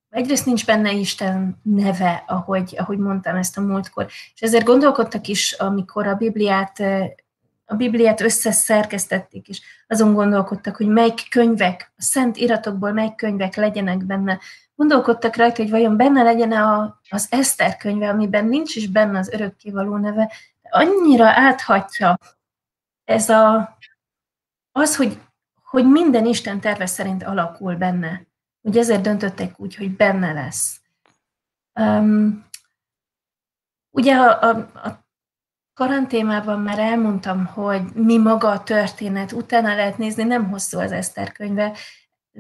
egyrészt 0.09 0.47
nincs 0.47 0.67
benne 0.67 0.93
Isten 0.93 1.61
neve, 1.63 2.25
ahogy, 2.27 2.75
ahogy 2.79 2.99
mondtam 2.99 3.37
ezt 3.37 3.59
a 3.59 3.61
múltkor, 3.61 4.07
és 4.35 4.41
ezért 4.41 4.65
gondolkodtak 4.65 5.27
is, 5.27 5.53
amikor 5.53 6.07
a 6.07 6.15
Bibliát 6.15 6.83
a 7.71 7.75
Bibliát 7.75 8.21
összeszerkesztették, 8.21 9.49
és 9.49 9.61
azon 9.87 10.15
gondolkodtak, 10.15 10.77
hogy 10.77 10.87
melyik 10.87 11.29
könyvek, 11.31 11.93
a 11.97 12.03
szent 12.03 12.37
iratokból 12.37 12.93
melyik 12.93 13.15
könyvek 13.15 13.57
legyenek 13.57 14.05
benne. 14.05 14.39
Gondolkodtak 14.75 15.37
rajta, 15.37 15.63
hogy 15.63 15.71
vajon 15.71 15.97
benne 15.97 16.23
legyen 16.23 16.53
a, 16.53 17.01
az 17.09 17.27
Eszter 17.31 17.77
könyve, 17.77 18.09
amiben 18.09 18.45
nincs 18.45 18.77
is 18.77 18.89
benne 18.89 19.19
az 19.19 19.33
örökkévaló 19.33 19.97
neve, 19.97 20.33
annyira 20.71 21.27
áthatja 21.27 22.19
ez 23.05 23.29
a, 23.29 23.77
az, 24.73 24.97
hogy, 24.97 25.21
hogy 25.63 25.87
minden 25.87 26.27
Isten 26.27 26.61
terve 26.61 26.87
szerint 26.87 27.23
alakul 27.23 27.77
benne. 27.77 28.27
Hogy 28.63 28.77
ezért 28.77 29.01
döntöttek 29.01 29.61
úgy, 29.61 29.77
hogy 29.77 29.97
benne 29.97 30.33
lesz. 30.33 30.81
Um, 31.81 32.47
ugye 33.91 34.17
a, 34.17 34.43
a, 34.43 34.57
a 34.89 35.07
karantémában 35.79 36.61
már 36.61 36.79
elmondtam, 36.79 37.47
hogy 37.47 37.93
mi 37.95 38.17
maga 38.17 38.49
a 38.49 38.63
történet, 38.63 39.33
utána 39.33 39.75
lehet 39.75 39.99
nézni, 39.99 40.23
nem 40.23 40.49
hosszú 40.51 40.79
az 40.79 40.93
Eszter 40.93 41.33
könyve, 41.33 41.77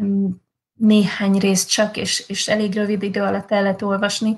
mm, 0.00 0.30
néhány 0.72 1.38
rész 1.38 1.64
csak, 1.64 1.96
és, 1.96 2.28
és 2.28 2.48
elég 2.48 2.74
rövid 2.74 3.02
idő 3.02 3.22
alatt 3.22 3.50
el 3.50 3.62
lehet 3.62 3.82
olvasni. 3.82 4.36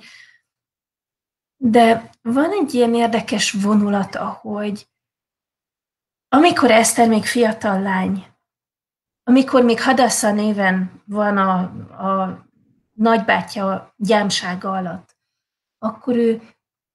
De 1.57 2.11
van 2.23 2.51
egy 2.51 2.75
ilyen 2.75 2.95
érdekes 2.95 3.53
vonulata, 3.53 4.29
hogy 4.29 4.89
amikor 6.29 6.71
Eszter 6.71 7.09
még 7.09 7.25
fiatal 7.25 7.81
lány, 7.81 8.27
amikor 9.23 9.63
még 9.63 9.83
Hadassa 9.83 10.33
néven 10.33 11.03
van 11.05 11.37
a, 11.37 11.59
a 12.07 12.47
nagybátyja 12.93 13.95
gyámsága 13.97 14.71
alatt, 14.71 15.17
akkor 15.79 16.17
ő 16.17 16.43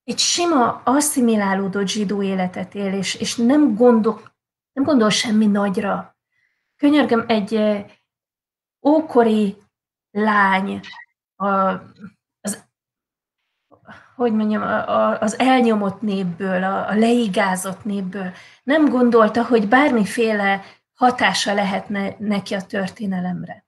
egy 0.05 0.19
sima, 0.19 0.81
asszimilálódott 0.83 1.87
zsidó 1.87 2.21
életet 2.21 2.75
él, 2.75 2.93
és, 2.93 3.15
és 3.15 3.35
nem, 3.35 3.75
gondol, 3.75 4.21
nem 4.73 4.83
gondol 4.83 5.09
semmi 5.09 5.45
nagyra. 5.45 6.17
Könyörgöm, 6.75 7.25
egy 7.27 7.59
ókori 8.87 9.57
lány, 10.11 10.79
a, 11.35 11.47
az, 12.41 12.67
hogy 14.15 14.33
mondjam, 14.33 14.61
a, 14.61 15.19
az 15.19 15.39
elnyomott 15.39 16.01
népből, 16.01 16.63
a, 16.63 16.87
a 16.89 16.93
leigázott 16.93 17.83
népből 17.83 18.33
nem 18.63 18.89
gondolta, 18.89 19.45
hogy 19.45 19.67
bármiféle 19.67 20.63
hatása 20.93 21.53
lehetne 21.53 22.15
neki 22.19 22.53
a 22.53 22.65
történelemre. 22.65 23.65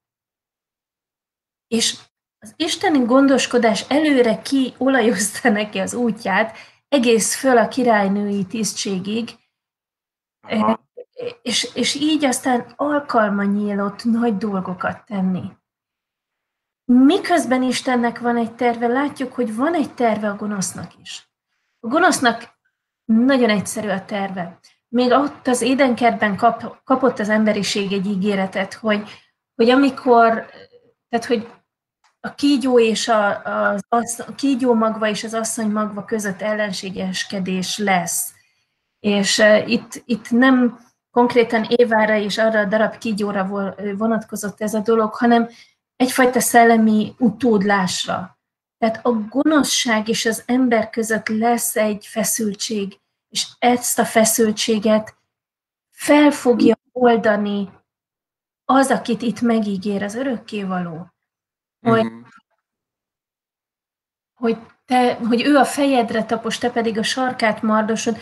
És 1.68 1.98
az 2.40 2.54
isteni 2.56 3.06
gondoskodás 3.06 3.86
előre 3.90 4.42
kiolajozta 4.42 5.50
neki 5.50 5.80
az 5.80 5.94
útját, 5.94 6.58
egész 6.88 7.36
föl 7.36 7.58
a 7.58 7.68
királynői 7.68 8.46
tisztségig, 8.46 9.30
Aha. 10.48 10.80
és, 11.42 11.70
és 11.74 11.96
így 11.96 12.26
aztán 12.26 12.74
alkalma 12.76 13.44
nyílott 13.44 14.04
nagy 14.04 14.38
dolgokat 14.38 15.06
tenni. 15.06 15.52
Miközben 16.86 17.64
Istennek 17.64 18.20
van 18.20 18.38
egy 18.38 18.56
terve, 18.56 18.88
látjuk, 18.88 19.34
hogy 19.34 19.56
van 19.56 19.74
egy 19.74 19.94
terve 19.94 20.30
a 20.30 20.36
gonosznak 20.36 20.92
is. 21.02 21.30
A 21.80 21.88
gonosznak 21.88 22.56
nagyon 23.06 23.50
egyszerű 23.50 23.88
a 23.88 24.06
terve. 24.06 24.60
Még 24.88 25.12
ott 25.12 25.48
az 25.48 25.62
édenkertben 25.62 26.38
kap, 26.38 26.84
kapott 26.84 27.20
az 27.20 27.30
emberiség 27.30 27.94
egy 27.94 28.06
ígéretet, 28.06 28.74
hogy, 28.74 29.10
hogy 29.56 29.70
amikor, 29.70 30.46
tehát 31.10 31.26
hogy 31.26 31.48
a 32.20 32.36
kígyó 32.36 32.80
és 32.80 33.08
a, 33.08 33.44
az, 33.44 33.82
az, 33.88 34.24
a 34.28 34.36
kígyó 34.36 34.74
magva 34.74 35.08
és 35.08 35.24
az 35.24 35.34
asszony 35.34 35.70
magva 35.70 36.06
között 36.06 36.42
ellenségeskedés 36.42 37.78
lesz. 37.78 38.34
És 39.00 39.38
uh, 39.38 39.70
itt, 39.70 40.04
itt 40.06 40.32
nem 40.32 40.80
konkrétan 41.12 41.64
Évára 41.70 42.16
és 42.16 42.38
arra 42.38 42.60
a 42.60 42.66
darab 42.66 42.98
kígyóra 42.98 43.74
vonatkozott 43.98 44.62
ez 44.62 44.74
a 44.74 44.80
dolog, 44.80 45.14
hanem 45.14 45.50
egyfajta 45.96 46.40
szellemi 46.40 47.16
utódlásra. 47.18 48.40
Tehát 48.78 49.06
a 49.06 49.12
gonoszság 49.12 50.08
és 50.08 50.26
az 50.26 50.44
ember 50.46 50.90
között 50.90 51.28
lesz 51.28 51.76
egy 51.76 52.06
feszültség, 52.06 53.00
és 53.30 53.48
ezt 53.60 54.00
a 54.00 54.06
feszültséget 54.06 55.16
fel 55.92 56.32
fogja 56.32 56.76
oldani 56.92 57.70
az, 58.66 58.90
akit 58.90 59.22
itt 59.22 59.42
megígér, 59.42 60.04
az 60.04 60.16
örökkévaló. 60.16 61.12
Hogy, 61.80 62.04
mm-hmm. 62.04 62.22
hogy, 64.34 64.58
te, 64.86 65.14
hogy 65.14 65.42
ő 65.42 65.56
a 65.56 65.66
fejedre 65.66 66.24
tapos, 66.24 66.58
te 66.58 66.70
pedig 66.72 66.98
a 66.98 67.04
sarkát 67.04 67.62
mardosod. 67.62 68.18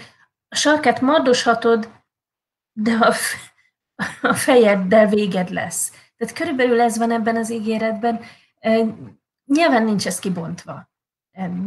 A 0.47 0.55
sarkát 0.55 1.01
mardoshatod, 1.01 2.03
de 2.71 2.91
a, 2.91 3.13
a 4.21 4.33
fejeddel 4.33 5.07
véged 5.07 5.49
lesz. 5.49 5.91
Tehát 6.17 6.35
körülbelül 6.35 6.81
ez 6.81 6.97
van 6.97 7.11
ebben 7.11 7.35
az 7.35 7.49
ígéretben. 7.49 8.21
Nyilván 9.45 9.83
nincs 9.83 10.07
ez 10.07 10.19
kibontva, 10.19 10.89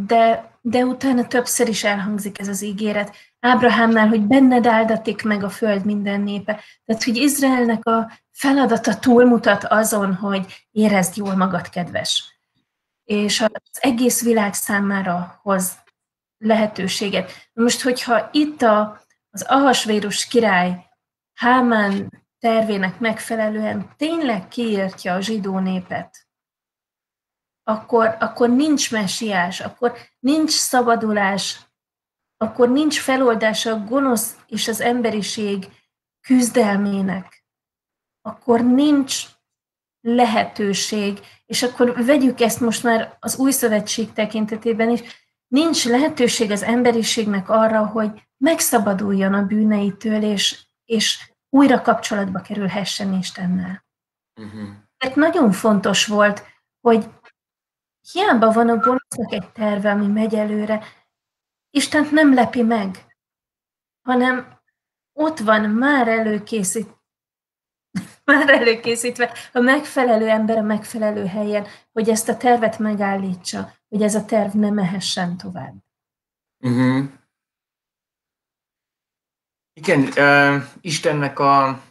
de, 0.06 0.52
de 0.60 0.84
utána 0.84 1.26
többször 1.26 1.68
is 1.68 1.84
elhangzik 1.84 2.38
ez 2.38 2.48
az 2.48 2.62
ígéret. 2.62 3.16
Ábrahámnál, 3.40 4.08
hogy 4.08 4.20
benned 4.20 4.66
áldatik 4.66 5.22
meg 5.22 5.44
a 5.44 5.50
föld 5.50 5.84
minden 5.84 6.20
népe. 6.20 6.60
Tehát, 6.84 7.04
hogy 7.04 7.16
Izraelnek 7.16 7.84
a 7.86 8.10
feladata 8.30 8.98
túlmutat 8.98 9.64
azon, 9.64 10.14
hogy 10.14 10.66
érezd 10.70 11.16
jól 11.16 11.34
magad, 11.34 11.68
kedves. 11.68 12.40
És 13.04 13.40
az 13.40 13.78
egész 13.80 14.22
világ 14.22 14.54
számára 14.54 15.40
hoz 15.42 15.78
lehetőséget. 16.38 17.32
Most, 17.52 17.82
hogyha 17.82 18.28
itt 18.32 18.62
a, 18.62 19.00
az 19.30 19.42
ahasvérus 19.42 20.26
király 20.26 20.86
Hámán 21.38 22.12
tervének 22.38 22.98
megfelelően 22.98 23.90
tényleg 23.96 24.48
kiírtja 24.48 25.14
a 25.14 25.20
zsidó 25.20 25.58
népet, 25.58 26.26
akkor, 27.62 28.16
akkor 28.20 28.50
nincs 28.50 28.92
mesiás, 28.92 29.60
akkor 29.60 29.96
nincs 30.18 30.50
szabadulás, 30.50 31.60
akkor 32.38 32.68
nincs 32.68 33.00
feloldása 33.00 33.72
a 33.72 33.84
gonosz 33.84 34.36
és 34.46 34.68
az 34.68 34.80
emberiség 34.80 35.68
küzdelmének, 36.20 37.44
akkor 38.22 38.64
nincs 38.64 39.24
lehetőség, 40.00 41.20
és 41.46 41.62
akkor 41.62 42.04
vegyük 42.04 42.40
ezt 42.40 42.60
most 42.60 42.82
már 42.82 43.16
az 43.20 43.36
új 43.36 43.50
szövetség 43.50 44.12
tekintetében 44.12 44.90
is, 44.90 45.00
nincs 45.46 45.84
lehetőség 45.84 46.50
az 46.50 46.62
emberiségnek 46.62 47.48
arra, 47.48 47.86
hogy 47.86 48.28
megszabaduljon 48.36 49.34
a 49.34 49.46
bűneitől, 49.46 50.22
és, 50.22 50.66
és 50.84 51.30
újra 51.50 51.82
kapcsolatba 51.82 52.40
kerülhessen 52.40 53.12
Istennel. 53.12 53.84
Uh-huh. 54.40 54.68
Tehát 54.98 55.16
nagyon 55.16 55.52
fontos 55.52 56.06
volt, 56.06 56.44
hogy 56.80 57.08
hiába 58.12 58.52
van 58.52 58.68
a 58.68 58.76
gonosznak 58.76 59.32
egy 59.32 59.50
terve, 59.52 59.90
ami 59.90 60.06
megy 60.06 60.34
előre, 60.34 60.84
Istent 61.70 62.10
nem 62.10 62.34
lepi 62.34 62.62
meg, 62.62 63.16
hanem 64.02 64.60
ott 65.12 65.38
van 65.38 65.70
már 65.70 66.08
előkészít, 66.08 66.88
már 68.24 68.50
előkészítve 68.50 69.32
a 69.52 69.60
megfelelő 69.60 70.28
ember 70.28 70.56
a 70.56 70.62
megfelelő 70.62 71.26
helyen, 71.26 71.66
hogy 71.92 72.08
ezt 72.08 72.28
a 72.28 72.36
tervet 72.36 72.78
megállítsa, 72.78 73.72
hogy 73.88 74.02
ez 74.02 74.14
a 74.14 74.24
terv 74.24 74.54
ne 74.54 74.70
mehessen 74.70 75.36
tovább. 75.36 75.74
Uh-huh. 76.58 77.10
Igen, 79.72 80.00
uh, 80.00 80.62
Istennek 80.80 81.38
a 81.38 81.82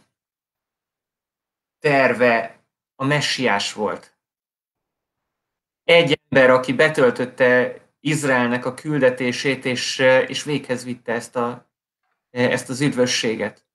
terve 1.78 2.64
a 2.94 3.04
messiás 3.04 3.72
volt. 3.72 4.18
Egy 5.84 6.20
ember, 6.28 6.50
aki 6.50 6.72
betöltötte 6.72 7.80
Izraelnek 8.00 8.66
a 8.66 8.74
küldetését, 8.74 9.64
és, 9.64 9.98
és 10.26 10.42
véghez 10.42 10.84
vitte 10.84 11.12
ezt, 11.12 11.36
a, 11.36 11.70
ezt 12.30 12.68
az 12.68 12.80
üdvösséget. 12.80 13.66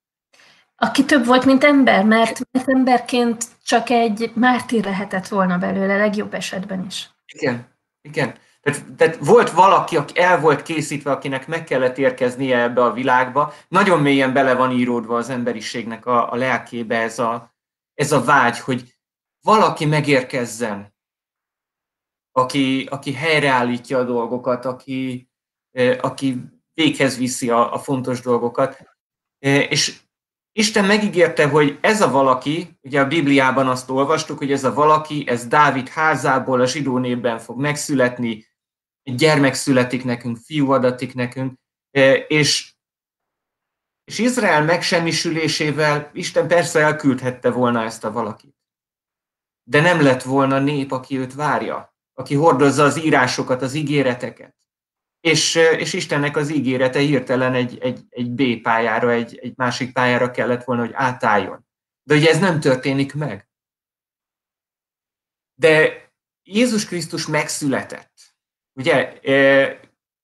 Aki 0.76 1.06
több 1.06 1.26
volt, 1.26 1.46
mint 1.46 1.64
ember, 1.64 2.04
mert, 2.04 2.40
mert 2.52 2.70
emberként 2.70 3.46
csak 3.66 3.90
egy 3.90 4.32
mártír 4.36 4.84
lehetett 4.84 5.28
volna 5.28 5.58
belőle, 5.58 5.98
legjobb 5.98 6.34
esetben 6.34 6.86
is. 6.86 7.10
Igen, 7.34 7.68
igen. 8.02 8.34
Tehát, 8.62 8.86
tehát 8.98 9.18
volt 9.20 9.52
valaki, 9.52 9.98
aki 9.98 10.20
el 10.20 10.40
volt 10.40 10.62
készítve, 10.62 11.12
akinek 11.12 11.48
meg 11.48 11.64
kellett 11.64 11.98
érkeznie 11.98 12.62
ebbe 12.62 12.84
a 12.84 12.94
világba. 12.94 13.54
Nagyon 13.68 14.02
mélyen 14.02 14.34
bele 14.34 14.54
van 14.54 14.72
íródva 14.72 15.18
az 15.18 15.30
emberiségnek 15.30 16.06
a, 16.06 16.32
a 16.32 16.36
lelkébe 16.36 17.02
ez 17.02 17.20
a, 17.20 17.56
ez 17.94 18.12
a 18.12 18.24
vágy, 18.24 18.60
hogy 18.60 18.96
valaki 19.42 19.86
megérkezzen, 19.86 20.93
aki, 22.36 22.88
aki 22.90 23.14
helyreállítja 23.14 23.98
a 23.98 24.04
dolgokat, 24.04 24.66
aki, 24.66 25.30
aki 26.02 26.38
véghez 26.74 27.18
viszi 27.18 27.50
a, 27.50 27.74
a 27.74 27.78
fontos 27.78 28.22
dolgokat. 28.22 28.78
És 29.40 30.02
Isten 30.52 30.86
megígérte, 30.86 31.48
hogy 31.48 31.78
ez 31.82 32.02
a 32.02 32.12
valaki, 32.12 32.80
ugye 32.82 33.02
a 33.02 33.08
Bibliában 33.08 33.68
azt 33.68 33.90
olvastuk, 33.90 34.38
hogy 34.38 34.52
ez 34.52 34.64
a 34.64 34.74
valaki, 34.74 35.24
ez 35.28 35.48
Dávid 35.48 35.88
házából 35.88 36.62
a 36.62 36.66
zsidó 36.66 36.98
népben 36.98 37.40
fog 37.40 37.60
megszületni, 37.60 38.46
egy 39.04 39.16
gyermek 39.16 39.54
születik 39.54 40.04
nekünk, 40.04 40.38
fiú 40.38 40.72
adatik 40.72 41.14
nekünk, 41.14 41.60
és, 42.28 42.74
és 44.04 44.20
Izrael 44.20 44.64
megsemmisülésével 44.64 46.10
Isten 46.14 46.48
persze 46.48 46.80
elküldhette 46.80 47.52
volna 47.52 47.84
ezt 47.84 48.04
a 48.04 48.12
valakit. 48.12 48.56
De 49.64 49.82
nem 49.82 50.02
lett 50.02 50.22
volna 50.24 50.60
nép, 50.60 50.92
aki 50.92 51.18
őt 51.18 51.34
várja, 51.34 51.93
aki 52.14 52.36
hordozza 52.36 52.84
az 52.84 53.04
írásokat, 53.04 53.62
az 53.62 53.74
ígéreteket. 53.74 54.56
És, 55.20 55.56
és 55.56 55.94
Istennek 55.94 56.38
az 56.38 56.52
ígérete 56.52 57.00
hirtelen 57.00 57.54
egy, 57.54 57.78
egy, 57.78 58.06
egy 58.10 58.32
B 58.32 58.62
pályára, 58.62 59.12
egy, 59.12 59.38
egy 59.38 59.54
másik 59.56 59.94
pályára 59.94 60.32
kellett 60.32 60.64
volna, 60.64 60.82
hogy 60.82 60.94
átálljon. 60.94 61.66
De 62.04 62.16
ugye 62.16 62.30
ez 62.30 62.40
nem 62.40 62.60
történik 62.60 63.14
meg. 63.14 63.50
De 65.54 66.02
Jézus 66.44 66.86
Krisztus 66.86 67.28
megszületett 67.28 68.14
ugye 68.74 69.20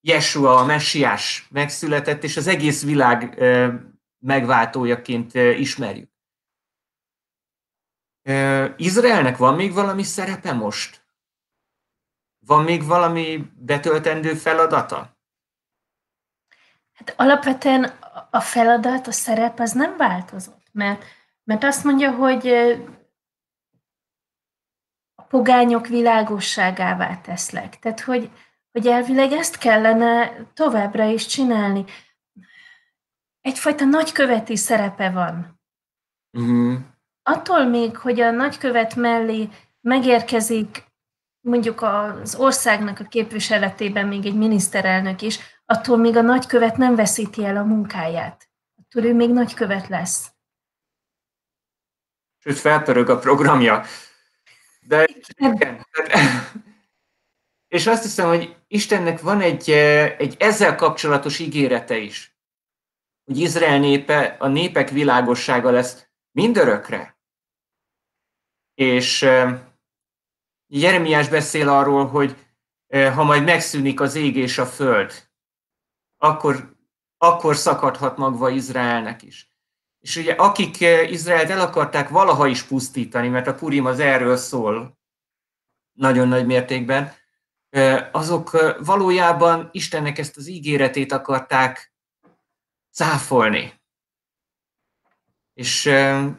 Jesua, 0.01 0.57
a 0.57 0.65
messiás 0.65 1.47
megszületett, 1.51 2.23
és 2.23 2.37
az 2.37 2.47
egész 2.47 2.83
világ 2.83 3.43
megváltójaként 4.19 5.33
ismerjük. 5.33 6.11
Izraelnek 8.77 9.37
van 9.37 9.55
még 9.55 9.73
valami 9.73 10.03
szerepe 10.03 10.53
most? 10.53 10.98
Van 12.49 12.63
még 12.63 12.85
valami 12.85 13.51
betöltendő 13.55 14.33
feladata? 14.33 15.17
Hát 16.93 17.13
alapvetően 17.17 17.83
a 18.31 18.39
feladat, 18.39 19.07
a 19.07 19.11
szerep 19.11 19.59
az 19.59 19.71
nem 19.71 19.97
változott, 19.97 20.67
mert, 20.71 21.03
mert 21.43 21.63
azt 21.63 21.83
mondja, 21.83 22.11
hogy 22.11 22.53
pogányok 25.27 25.87
világosságává 25.87 27.17
teszlek. 27.21 27.79
Tehát, 27.79 27.99
hogy, 27.99 28.31
hogy 28.71 28.87
elvileg 28.87 29.31
ezt 29.31 29.57
kellene 29.57 30.43
továbbra 30.53 31.05
is 31.05 31.25
csinálni. 31.25 31.85
Egyfajta 33.41 33.85
nagyköveti 33.85 34.55
szerepe 34.55 35.09
van. 35.09 35.61
Uh-huh. 36.31 36.79
Attól 37.23 37.65
még, 37.65 37.97
hogy 37.97 38.19
a 38.19 38.31
nagykövet 38.31 38.95
mellé 38.95 39.49
megérkezik 39.81 40.88
mondjuk 41.41 41.81
az 41.81 42.35
országnak 42.35 42.99
a 42.99 43.03
képviseletében 43.03 44.07
még 44.07 44.25
egy 44.25 44.35
miniszterelnök 44.35 45.21
is, 45.21 45.39
attól 45.65 45.97
még 45.97 46.15
a 46.15 46.21
nagykövet 46.21 46.77
nem 46.77 46.95
veszíti 46.95 47.45
el 47.45 47.57
a 47.57 47.63
munkáját. 47.63 48.49
Attól 48.81 49.03
ő 49.03 49.13
még 49.13 49.29
nagykövet 49.29 49.87
lesz. 49.87 50.31
Sőt, 52.37 52.57
felpörög 52.57 53.09
a 53.09 53.19
programja. 53.19 53.83
De 54.81 55.07
igen. 55.37 55.87
És 57.67 57.87
azt 57.87 58.03
hiszem, 58.03 58.27
hogy 58.27 58.55
Istennek 58.67 59.21
van 59.21 59.41
egy, 59.41 59.69
egy 60.17 60.35
ezzel 60.39 60.75
kapcsolatos 60.75 61.39
ígérete 61.39 61.97
is, 61.97 62.37
hogy 63.25 63.39
Izrael 63.39 63.79
népe, 63.79 64.35
a 64.39 64.47
népek 64.47 64.89
világossága 64.89 65.71
lesz 65.71 66.07
mindörökre. 66.31 67.17
És 68.73 69.27
Jeremiás 70.71 71.29
beszél 71.29 71.69
arról, 71.69 72.07
hogy 72.07 72.35
ha 72.89 73.23
majd 73.23 73.43
megszűnik 73.43 73.99
az 73.99 74.15
ég 74.15 74.35
és 74.35 74.57
a 74.57 74.65
föld, 74.65 75.29
akkor, 76.17 76.75
akkor 77.17 77.55
szakadhat 77.55 78.17
magva 78.17 78.49
Izraelnek 78.49 79.21
is. 79.21 79.49
És 79.99 80.15
ugye 80.15 80.33
akik 80.33 80.81
eh, 80.81 81.11
Izraelt 81.11 81.49
el 81.49 81.59
akarták 81.59 82.09
valaha 82.09 82.47
is 82.47 82.63
pusztítani, 82.63 83.27
mert 83.27 83.47
a 83.47 83.55
Purim 83.55 83.85
az 83.85 83.99
erről 83.99 84.37
szól 84.37 84.97
nagyon 85.91 86.27
nagy 86.27 86.45
mértékben, 86.45 87.13
eh, 87.69 88.09
azok 88.11 88.53
eh, 88.53 88.75
valójában 88.79 89.69
Istennek 89.71 90.17
ezt 90.17 90.37
az 90.37 90.47
ígéretét 90.47 91.11
akarták 91.11 91.93
cáfolni. 92.91 93.73
És, 95.53 95.89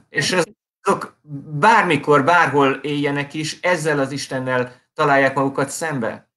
és 0.09 0.33
ez 0.33 0.45
azok 0.91 1.21
bármikor, 1.59 2.25
bárhol 2.25 2.73
éljenek 2.73 3.35
is, 3.35 3.61
ezzel 3.61 3.99
az 3.99 4.13
Istennel 4.13 4.73
találják 4.95 5.35
magukat 5.35 5.69
szembe. 5.69 6.29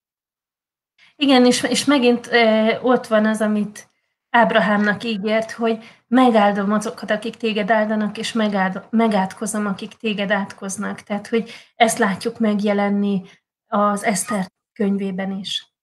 Igen, 1.15 1.45
és, 1.45 1.63
és 1.63 1.85
megint 1.85 2.27
e, 2.27 2.79
ott 2.81 3.07
van 3.07 3.25
az, 3.25 3.41
amit 3.41 3.87
Ábrahámnak 4.29 5.03
ígért, 5.03 5.51
hogy 5.51 5.83
megáldom 6.07 6.71
azokat, 6.71 7.11
akik 7.11 7.35
téged 7.35 7.71
áldanak, 7.71 8.17
és 8.17 8.31
megáld, 8.31 8.87
megátkozom, 8.89 9.65
akik 9.65 9.93
téged 9.93 10.31
átkoznak. 10.31 11.01
Tehát, 11.01 11.27
hogy 11.27 11.51
ezt 11.75 11.97
látjuk 11.97 12.39
megjelenni 12.39 13.21
az 13.67 14.03
Eszter 14.03 14.47
könyvében 14.73 15.31
is. 15.31 15.73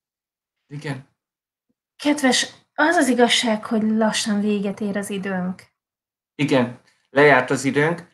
Igen. 0.67 1.07
Kedves, 1.95 2.47
az 2.73 2.95
az 2.95 3.07
igazság, 3.07 3.65
hogy 3.65 3.81
lassan 3.81 4.39
véget 4.39 4.79
ér 4.79 4.97
az 4.97 5.09
időnk. 5.09 5.63
Igen, 6.35 6.79
lejárt 7.09 7.49
az 7.49 7.65
időnk, 7.65 8.10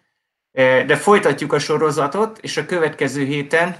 de 0.57 0.95
folytatjuk 0.95 1.53
a 1.53 1.59
sorozatot, 1.59 2.37
és 2.37 2.57
a 2.57 2.65
következő 2.65 3.23
héten... 3.23 3.75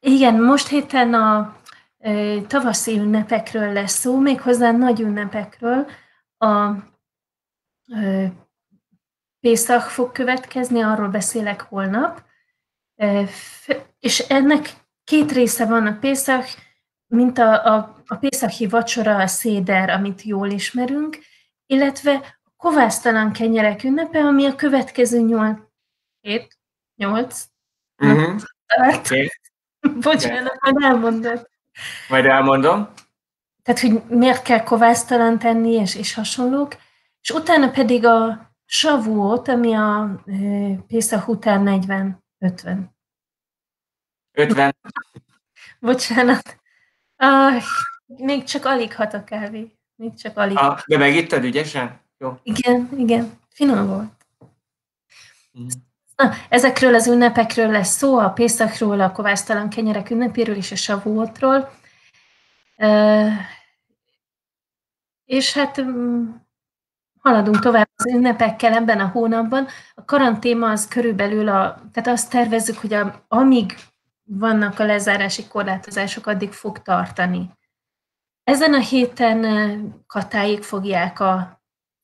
Igen, 0.00 0.42
most 0.42 0.68
héten 0.68 1.14
a 1.14 1.56
tavaszi 2.46 2.98
ünnepekről 2.98 3.72
lesz 3.72 3.92
szó, 3.92 4.18
méghozzá 4.18 4.70
nagy 4.72 5.00
ünnepekről. 5.00 5.90
A 6.38 6.70
Pészak 9.40 9.82
fog 9.82 10.12
következni, 10.12 10.80
arról 10.80 11.08
beszélek 11.08 11.60
holnap. 11.60 12.22
És 13.98 14.18
ennek 14.18 14.68
két 15.04 15.32
része 15.32 15.66
van 15.66 15.86
a 15.86 15.98
Pészak, 15.98 16.44
mint 17.06 17.38
a, 17.38 17.74
a, 17.74 18.02
a 18.06 18.16
Pészachi 18.16 18.66
vacsora, 18.66 19.16
a 19.16 19.26
széder, 19.26 19.90
amit 19.90 20.22
jól 20.22 20.50
ismerünk, 20.50 21.18
illetve 21.66 22.35
kovásztalan 22.56 23.32
kenyerek 23.32 23.82
ünnepe, 23.82 24.18
ami 24.18 24.46
a 24.46 24.54
következő 24.54 25.20
nyolc, 25.20 25.58
hét, 26.20 26.58
nyolc, 26.96 27.44
uh-huh. 27.98 28.40
Okay. 28.98 29.30
Bocsánat, 30.00 30.56
majd 30.60 30.82
elmondod. 30.82 31.50
Majd 32.08 32.24
elmondom. 32.24 32.88
Tehát, 33.62 33.80
hogy 33.80 34.02
miért 34.08 34.42
kell 34.42 34.62
kovásztalan 34.62 35.38
tenni, 35.38 35.72
és, 35.72 35.94
és 35.94 36.14
hasonlók. 36.14 36.76
És 37.20 37.30
utána 37.30 37.70
pedig 37.70 38.04
a 38.06 38.50
savuot, 38.64 39.48
ami 39.48 39.74
a 39.74 40.20
e, 40.26 40.32
Pészak 40.86 41.28
után 41.28 41.62
40, 41.62 42.24
50. 42.38 42.96
50. 44.32 44.76
Bocsánat. 45.78 46.60
Ah, 47.16 47.62
még 48.06 48.44
csak 48.44 48.64
alig 48.64 48.94
hat 48.94 49.14
a 49.14 49.24
kávé. 49.24 49.76
Még 49.94 50.14
csak 50.14 50.36
alig. 50.36 50.56
Ah, 50.56 50.80
de 50.86 50.98
megittad 50.98 51.44
ügyesen? 51.44 52.00
Jó. 52.18 52.38
Igen, 52.42 52.88
igen. 52.96 53.38
Finom 53.48 53.86
volt. 53.86 54.10
Mm. 55.58 55.66
Na, 56.16 56.32
ezekről 56.48 56.94
az 56.94 57.06
ünnepekről 57.06 57.70
lesz 57.70 57.96
szó, 57.96 58.18
a 58.18 58.30
Pészakról, 58.30 59.00
a 59.00 59.12
kovásztalan 59.12 59.68
kenyerek 59.68 60.10
ünnepéről 60.10 60.56
és 60.56 60.72
a 60.72 60.76
Savuotról. 60.76 61.70
Uh, 62.76 63.32
és 65.24 65.52
hát 65.52 65.78
um, 65.78 66.46
haladunk 67.20 67.58
tovább 67.58 67.88
az 67.96 68.06
ünnepekkel 68.06 68.72
ebben 68.72 69.00
a 69.00 69.08
hónapban. 69.08 69.66
A 69.94 70.04
karantéma 70.04 70.70
az 70.70 70.88
körülbelül, 70.88 71.48
a, 71.48 71.82
tehát 71.92 72.08
azt 72.08 72.30
tervezzük, 72.30 72.78
hogy 72.78 72.92
a, 72.92 73.24
amíg 73.28 73.74
vannak 74.22 74.78
a 74.78 74.84
lezárási 74.84 75.46
korlátozások, 75.46 76.26
addig 76.26 76.52
fog 76.52 76.82
tartani. 76.82 77.50
Ezen 78.44 78.74
a 78.74 78.80
héten 78.80 80.04
Katáig 80.06 80.62
fogják 80.62 81.20
a 81.20 81.55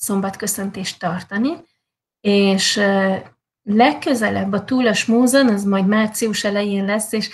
szombatköszöntést 0.03 0.98
tartani, 0.98 1.53
és 2.20 2.80
legközelebb 3.62 4.53
a 4.53 4.64
Túlas 4.64 5.05
Múzon, 5.05 5.48
az 5.48 5.64
majd 5.64 5.86
március 5.86 6.44
elején 6.44 6.84
lesz, 6.84 7.12
és 7.12 7.30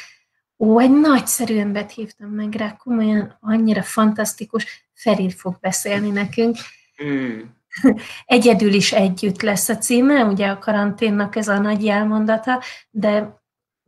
ó, 0.59 0.79
egy 0.79 0.91
nagyszerű 0.91 1.59
embert 1.59 1.93
hívtam 1.93 2.29
meg 2.29 2.55
rá, 2.55 2.77
komolyan 2.77 3.37
annyira 3.41 3.83
fantasztikus, 3.83 4.87
Feri 4.95 5.31
fog 5.31 5.57
beszélni 5.61 6.11
nekünk. 6.11 6.57
Mm. 7.05 7.41
Egyedül 8.25 8.73
is 8.73 8.93
együtt 8.93 9.43
lesz 9.43 9.69
a 9.69 9.79
címe, 9.79 10.25
ugye 10.25 10.49
a 10.49 10.59
karanténnak 10.59 11.37
ez 11.37 11.49
a 11.49 11.59
nagy 11.59 11.85
jelmondata, 11.85 12.63
de 12.91 13.37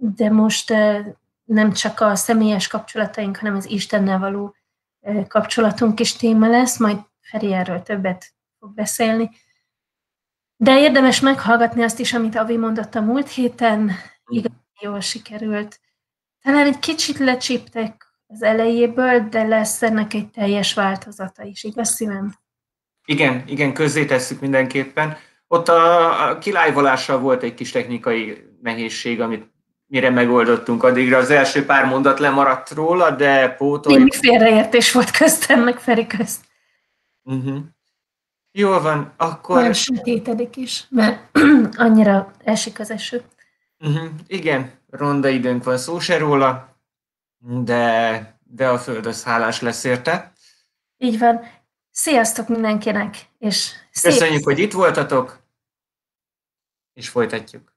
de 0.03 0.31
most 0.31 0.72
nem 1.45 1.72
csak 1.72 2.01
a 2.01 2.14
személyes 2.14 2.68
kapcsolataink, 2.68 3.37
hanem 3.37 3.57
az 3.57 3.70
Istennel 3.70 4.18
való 4.18 4.55
kapcsolatunk 5.28 6.01
is 6.01 6.16
téma 6.16 6.49
lesz, 6.49 6.78
majd 6.78 6.99
Feri 7.20 7.53
erről 7.53 7.83
többet 7.83 8.33
fog 8.61 8.74
beszélni. 8.74 9.30
De 10.56 10.80
érdemes 10.80 11.20
meghallgatni 11.20 11.82
azt 11.82 11.98
is, 11.98 12.12
amit 12.12 12.36
Avi 12.36 12.56
mondott 12.56 12.94
a 12.94 13.00
múlt 13.00 13.28
héten, 13.28 13.90
igazán 14.26 14.66
jól 14.80 15.00
sikerült. 15.00 15.80
Talán 16.42 16.66
egy 16.66 16.78
kicsit 16.78 17.18
lecsíptek 17.18 18.06
az 18.26 18.42
elejéből, 18.42 19.28
de 19.28 19.42
lesz 19.42 19.82
ennek 19.82 20.14
egy 20.14 20.30
teljes 20.30 20.74
változata 20.74 21.42
is, 21.42 21.64
igaz 21.64 21.88
szívem? 21.88 22.34
Igen, 23.04 23.42
igen, 23.46 23.74
közzétesszük 23.74 24.40
mindenképpen. 24.40 25.16
Ott 25.46 25.68
a, 25.68 26.38
kilájvolással 26.40 27.18
volt 27.18 27.42
egy 27.42 27.54
kis 27.54 27.70
technikai 27.70 28.44
nehézség, 28.62 29.20
amit 29.20 29.50
mire 29.86 30.11
megoldottunk 30.11 30.82
addigra. 30.82 31.18
Az 31.18 31.30
első 31.30 31.64
pár 31.64 31.84
mondat 31.84 32.18
lemaradt 32.18 32.70
róla, 32.70 33.11
de 33.11 33.48
pótoljuk. 33.48 33.98
Némi 33.98 34.11
félreértés 34.11 34.92
volt 34.92 35.11
köztem, 35.11 35.62
meg 35.62 35.78
Feri 35.78 36.06
közt. 36.06 36.44
Uh-huh. 37.22 37.58
Jól 38.53 38.80
van, 38.80 39.12
akkor... 39.16 39.57
Olyan 39.59 39.72
sötétedik 39.72 40.57
is, 40.57 40.86
mert 40.88 41.38
annyira 41.76 42.32
esik 42.44 42.80
az 42.80 42.90
eső. 42.90 43.22
Uh-huh. 43.78 44.09
Igen, 44.26 44.72
ronda 44.90 45.28
időnk 45.28 45.64
van 45.64 45.78
szó 45.78 45.98
se 45.98 46.18
róla, 46.18 46.76
de, 47.38 48.38
de 48.44 48.68
a 48.68 48.78
föld 48.78 49.07
az 49.07 49.24
hálás 49.24 49.61
lesz 49.61 49.84
érte. 49.84 50.32
Így 50.98 51.18
van. 51.18 51.40
Sziasztok 51.90 52.48
mindenkinek, 52.48 53.16
és 53.38 53.72
szép... 53.90 54.12
Köszönjük, 54.12 54.44
hogy 54.44 54.59
itt 54.59 54.72
voltatok, 54.72 55.40
és 56.92 57.09
folytatjuk. 57.09 57.70